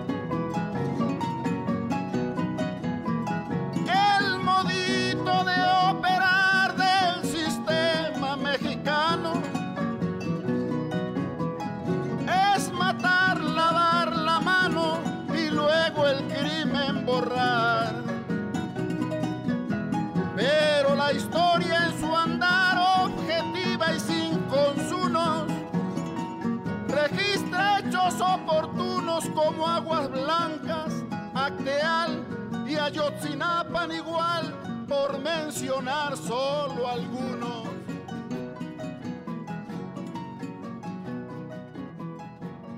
Acteal 31.66 32.64
y 32.68 32.76
Ayotzinapan 32.76 33.90
igual, 33.92 34.86
por 34.88 35.18
mencionar 35.18 36.16
solo 36.16 36.86
algunos. 36.86 37.66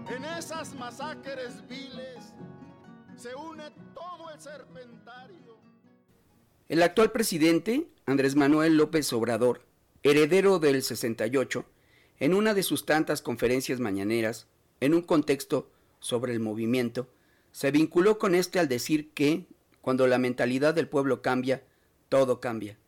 En 0.09 0.25
esas 0.25 0.75
masacres 0.75 1.63
viles 1.69 2.33
se 3.17 3.35
une 3.35 3.65
todo 3.93 4.31
el 4.33 4.41
serpentario. 4.41 5.59
El 6.71 6.83
actual 6.83 7.13
presidente, 7.13 7.89
Andrés 8.07 8.37
Manuel 8.37 8.79
López 8.79 9.13
Obrador, 9.13 9.61
heredero 10.03 10.59
del 10.59 10.83
68, 10.83 11.67
en 12.21 12.33
una 12.33 12.55
de 12.55 12.63
sus 12.63 12.87
tantas 12.87 13.21
conferencias 13.21 13.81
mañaneras, 13.81 14.47
en 14.81 14.95
un 14.95 15.03
contexto 15.03 15.71
sobre 16.01 16.33
el 16.33 16.41
movimiento, 16.41 17.07
se 17.59 17.73
vinculó 17.73 18.21
con 18.21 18.37
este 18.37 18.61
al 18.61 18.69
decir 18.69 19.13
que, 19.15 19.49
cuando 19.81 20.07
la 20.07 20.19
mentalidad 20.19 20.75
del 20.75 20.89
pueblo 20.89 21.23
cambia, 21.23 21.65
todo 22.09 22.39
cambia. 22.39 22.79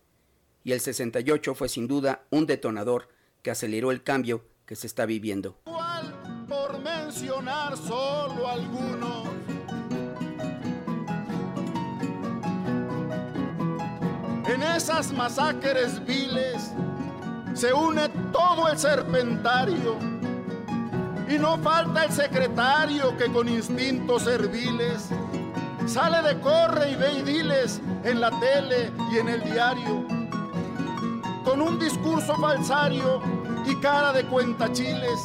Y 0.62 0.70
el 0.70 0.80
68 0.80 1.56
fue 1.56 1.68
sin 1.68 1.88
duda 1.88 2.22
un 2.30 2.46
detonador 2.46 3.08
que 3.42 3.50
aceleró 3.50 3.90
el 3.90 4.04
cambio 4.04 4.44
que 4.66 4.76
se 4.76 4.86
está 4.86 5.06
viviendo. 5.06 5.58
Por 6.48 6.78
mencionar 6.78 7.76
solo 7.76 8.46
algunos. 8.46 9.28
En 14.46 14.62
esas 14.62 15.12
masacres 15.12 15.98
viles 16.06 16.70
se 17.54 17.72
une 17.72 18.08
todo 18.30 18.68
el 18.68 18.78
serpentario 18.78 20.19
y 21.30 21.38
no 21.38 21.56
falta 21.58 22.04
el 22.04 22.12
secretario 22.12 23.16
que 23.16 23.32
con 23.32 23.48
instintos 23.48 24.24
serviles 24.24 25.08
sale 25.86 26.20
de 26.28 26.40
corre 26.40 26.90
y 26.90 26.96
ve 26.96 27.12
y 27.14 27.22
diles 27.22 27.80
en 28.04 28.20
la 28.20 28.30
tele 28.40 28.92
y 29.12 29.18
en 29.18 29.28
el 29.28 29.42
diario 29.44 30.04
con 31.44 31.62
un 31.62 31.78
discurso 31.78 32.34
falsario 32.36 33.22
y 33.66 33.74
cara 33.76 34.12
de 34.12 34.24
cuentachiles, 34.24 35.20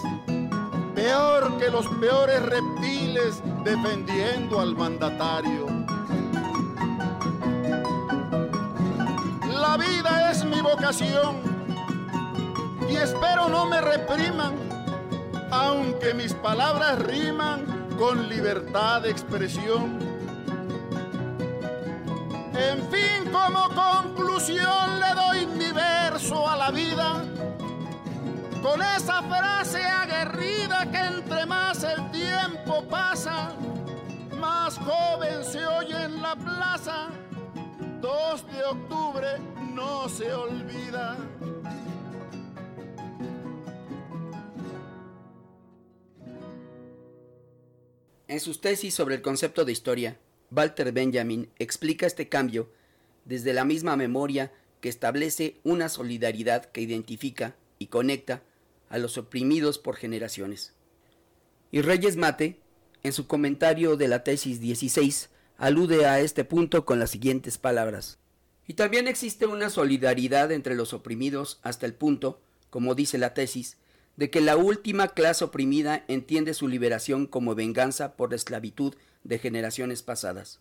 peor 0.93 1.57
que 1.57 1.69
los 1.69 1.87
peores 1.99 2.41
reptiles 2.41 3.41
defendiendo 3.63 4.59
al 4.59 4.75
mandatario. 4.75 5.67
La 9.47 9.77
vida 9.77 10.31
es 10.31 10.45
mi 10.45 10.61
vocación 10.61 11.37
y 12.89 12.95
espero 12.95 13.49
no 13.49 13.65
me 13.65 13.81
repriman, 13.81 14.53
aunque 15.55 16.13
mis 16.13 16.33
palabras 16.33 16.99
riman 16.99 17.65
con 17.97 18.27
libertad 18.27 19.01
de 19.03 19.09
expresión. 19.09 19.99
En 22.53 22.79
fin, 22.91 23.31
como 23.31 23.69
conclusión 23.69 24.99
le 24.99 25.13
doy 25.13 25.45
mi 25.45 25.71
verso 25.71 26.47
a 26.47 26.57
la 26.57 26.71
vida, 26.71 27.23
con 28.61 28.81
esa 28.81 29.21
frase 29.23 29.81
aguerrida 29.81 30.91
que 30.91 30.97
entre 30.97 31.45
más 31.45 31.83
el 31.83 32.11
tiempo 32.11 32.83
pasa, 32.89 33.53
más 34.37 34.77
joven 34.77 35.43
se 35.43 35.65
oye 35.65 36.03
en 36.03 36.21
la 36.21 36.35
plaza. 36.35 37.07
2 38.01 38.47
de 38.51 38.63
octubre 38.65 39.27
no 39.73 40.09
se 40.09 40.33
olvida. 40.33 41.15
En 48.27 48.39
sus 48.39 48.59
tesis 48.59 48.93
sobre 48.93 49.15
el 49.15 49.21
concepto 49.21 49.65
de 49.65 49.71
historia, 49.71 50.17
Walter 50.49 50.91
Benjamin 50.91 51.49
explica 51.59 52.07
este 52.07 52.27
cambio 52.27 52.71
desde 53.23 53.53
la 53.53 53.65
misma 53.65 53.95
memoria 53.95 54.51
que 54.81 54.89
establece 54.89 55.57
una 55.63 55.89
solidaridad 55.89 56.65
que 56.65 56.81
identifica 56.81 57.55
y 57.77 57.87
conecta 57.87 58.41
a 58.89 58.97
los 58.97 59.17
oprimidos 59.17 59.77
por 59.77 59.95
generaciones. 59.95 60.73
Y 61.71 61.81
Reyes 61.81 62.17
Mate, 62.17 62.59
en 63.03 63.13
su 63.13 63.27
comentario 63.27 63.95
de 63.95 64.07
la 64.07 64.23
tesis 64.23 64.59
16, 64.59 65.29
alude 65.57 66.05
a 66.05 66.19
este 66.19 66.45
punto 66.45 66.85
con 66.85 66.99
las 66.99 67.11
siguientes 67.11 67.57
palabras. 67.59 68.17
Y 68.67 68.73
también 68.73 69.07
existe 69.07 69.45
una 69.45 69.69
solidaridad 69.69 70.51
entre 70.51 70.75
los 70.75 70.93
oprimidos 70.93 71.59
hasta 71.61 71.85
el 71.85 71.93
punto, 71.93 72.41
como 72.71 72.95
dice 72.95 73.19
la 73.19 73.35
tesis, 73.35 73.77
de 74.17 74.29
que 74.29 74.41
la 74.41 74.57
última 74.57 75.09
clase 75.09 75.43
oprimida 75.43 76.05
entiende 76.07 76.53
su 76.53 76.67
liberación 76.67 77.27
como 77.27 77.55
venganza 77.55 78.15
por 78.15 78.29
la 78.29 78.37
esclavitud 78.37 78.95
de 79.23 79.39
generaciones 79.39 80.03
pasadas. 80.03 80.59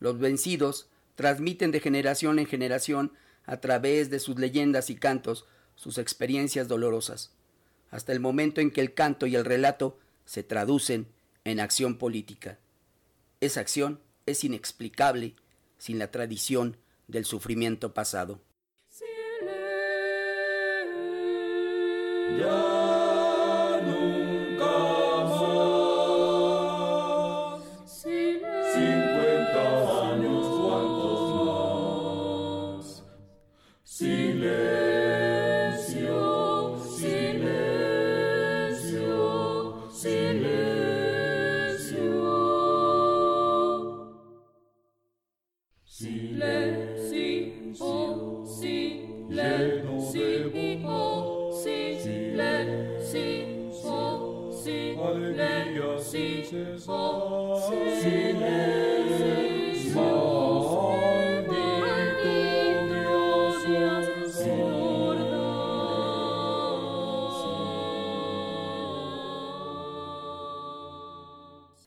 Los 0.00 0.18
vencidos 0.18 0.88
transmiten 1.14 1.70
de 1.70 1.80
generación 1.80 2.38
en 2.38 2.46
generación, 2.46 3.12
a 3.44 3.60
través 3.60 4.10
de 4.10 4.20
sus 4.20 4.38
leyendas 4.38 4.90
y 4.90 4.94
cantos, 4.94 5.46
sus 5.74 5.98
experiencias 5.98 6.68
dolorosas, 6.68 7.32
hasta 7.90 8.12
el 8.12 8.20
momento 8.20 8.60
en 8.60 8.70
que 8.70 8.80
el 8.80 8.94
canto 8.94 9.26
y 9.26 9.36
el 9.36 9.44
relato 9.44 9.98
se 10.24 10.42
traducen 10.42 11.08
en 11.44 11.60
acción 11.60 11.96
política. 11.96 12.58
Esa 13.40 13.60
acción 13.60 14.00
es 14.26 14.44
inexplicable 14.44 15.34
sin 15.78 15.98
la 15.98 16.10
tradición 16.10 16.76
del 17.06 17.24
sufrimiento 17.24 17.94
pasado. 17.94 18.40
Ya 22.36 22.77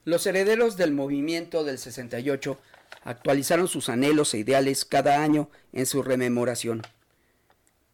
Los 0.04 0.26
herederos 0.26 0.78
del 0.78 0.92
movimiento 0.92 1.64
del 1.64 1.78
68 1.78 2.58
actualizaron 3.04 3.68
sus 3.68 3.88
anhelos 3.88 4.34
e 4.34 4.40
ideales 4.40 4.84
cada 4.84 5.24
año 5.24 5.50
en 5.74 5.86
su 5.86 6.04
rememoración. 6.04 6.82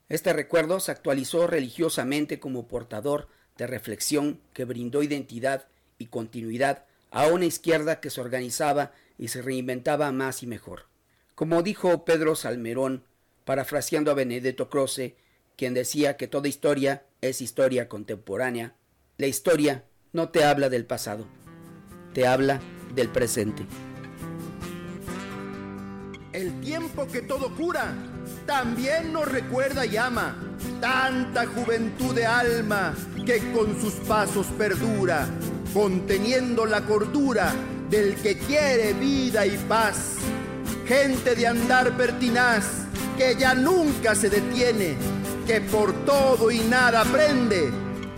Este 0.09 0.33
recuerdo 0.33 0.79
se 0.79 0.91
actualizó 0.91 1.47
religiosamente 1.47 2.39
como 2.39 2.67
portador 2.67 3.27
de 3.57 3.67
reflexión 3.67 4.39
que 4.53 4.65
brindó 4.65 5.03
identidad 5.03 5.67
y 5.97 6.07
continuidad 6.07 6.85
a 7.11 7.27
una 7.27 7.45
izquierda 7.45 7.99
que 7.99 8.09
se 8.09 8.21
organizaba 8.21 8.91
y 9.17 9.29
se 9.29 9.41
reinventaba 9.41 10.11
más 10.11 10.43
y 10.43 10.47
mejor. 10.47 10.85
Como 11.35 11.63
dijo 11.63 12.05
Pedro 12.05 12.35
Salmerón, 12.35 13.03
parafraseando 13.45 14.11
a 14.11 14.15
Benedetto 14.15 14.69
Croce, 14.69 15.15
quien 15.55 15.73
decía 15.73 16.17
que 16.17 16.27
toda 16.27 16.47
historia 16.47 17.05
es 17.21 17.41
historia 17.41 17.87
contemporánea, 17.89 18.75
la 19.17 19.27
historia 19.27 19.85
no 20.13 20.29
te 20.29 20.43
habla 20.43 20.69
del 20.69 20.85
pasado, 20.85 21.25
te 22.13 22.27
habla 22.27 22.61
del 22.93 23.09
presente. 23.09 23.65
El 26.33 26.59
tiempo 26.61 27.07
que 27.07 27.21
todo 27.21 27.55
cura 27.55 27.95
también 28.45 29.11
nos 29.13 29.31
recuerda 29.31 29.85
y 29.85 29.97
ama. 29.97 30.46
Tanta 30.79 31.45
juventud 31.45 32.13
de 32.13 32.25
alma 32.25 32.93
que 33.25 33.51
con 33.51 33.79
sus 33.79 33.93
pasos 33.93 34.47
perdura, 34.57 35.27
conteniendo 35.73 36.65
la 36.65 36.81
cordura 36.81 37.53
del 37.89 38.15
que 38.15 38.37
quiere 38.37 38.93
vida 38.93 39.45
y 39.45 39.57
paz. 39.69 40.15
Gente 40.87 41.35
de 41.35 41.47
andar 41.47 41.95
pertinaz 41.97 42.65
que 43.17 43.35
ya 43.35 43.55
nunca 43.55 44.15
se 44.15 44.29
detiene, 44.29 44.95
que 45.45 45.61
por 45.61 45.93
todo 46.05 46.51
y 46.51 46.59
nada 46.59 47.01
aprende 47.01 47.71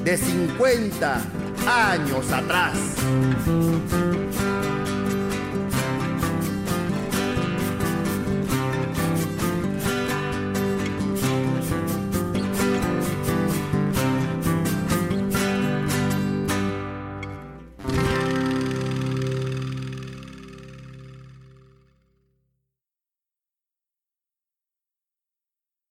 de 0.04 0.18
50 0.18 1.22
años 1.68 2.32
atrás. 2.32 2.74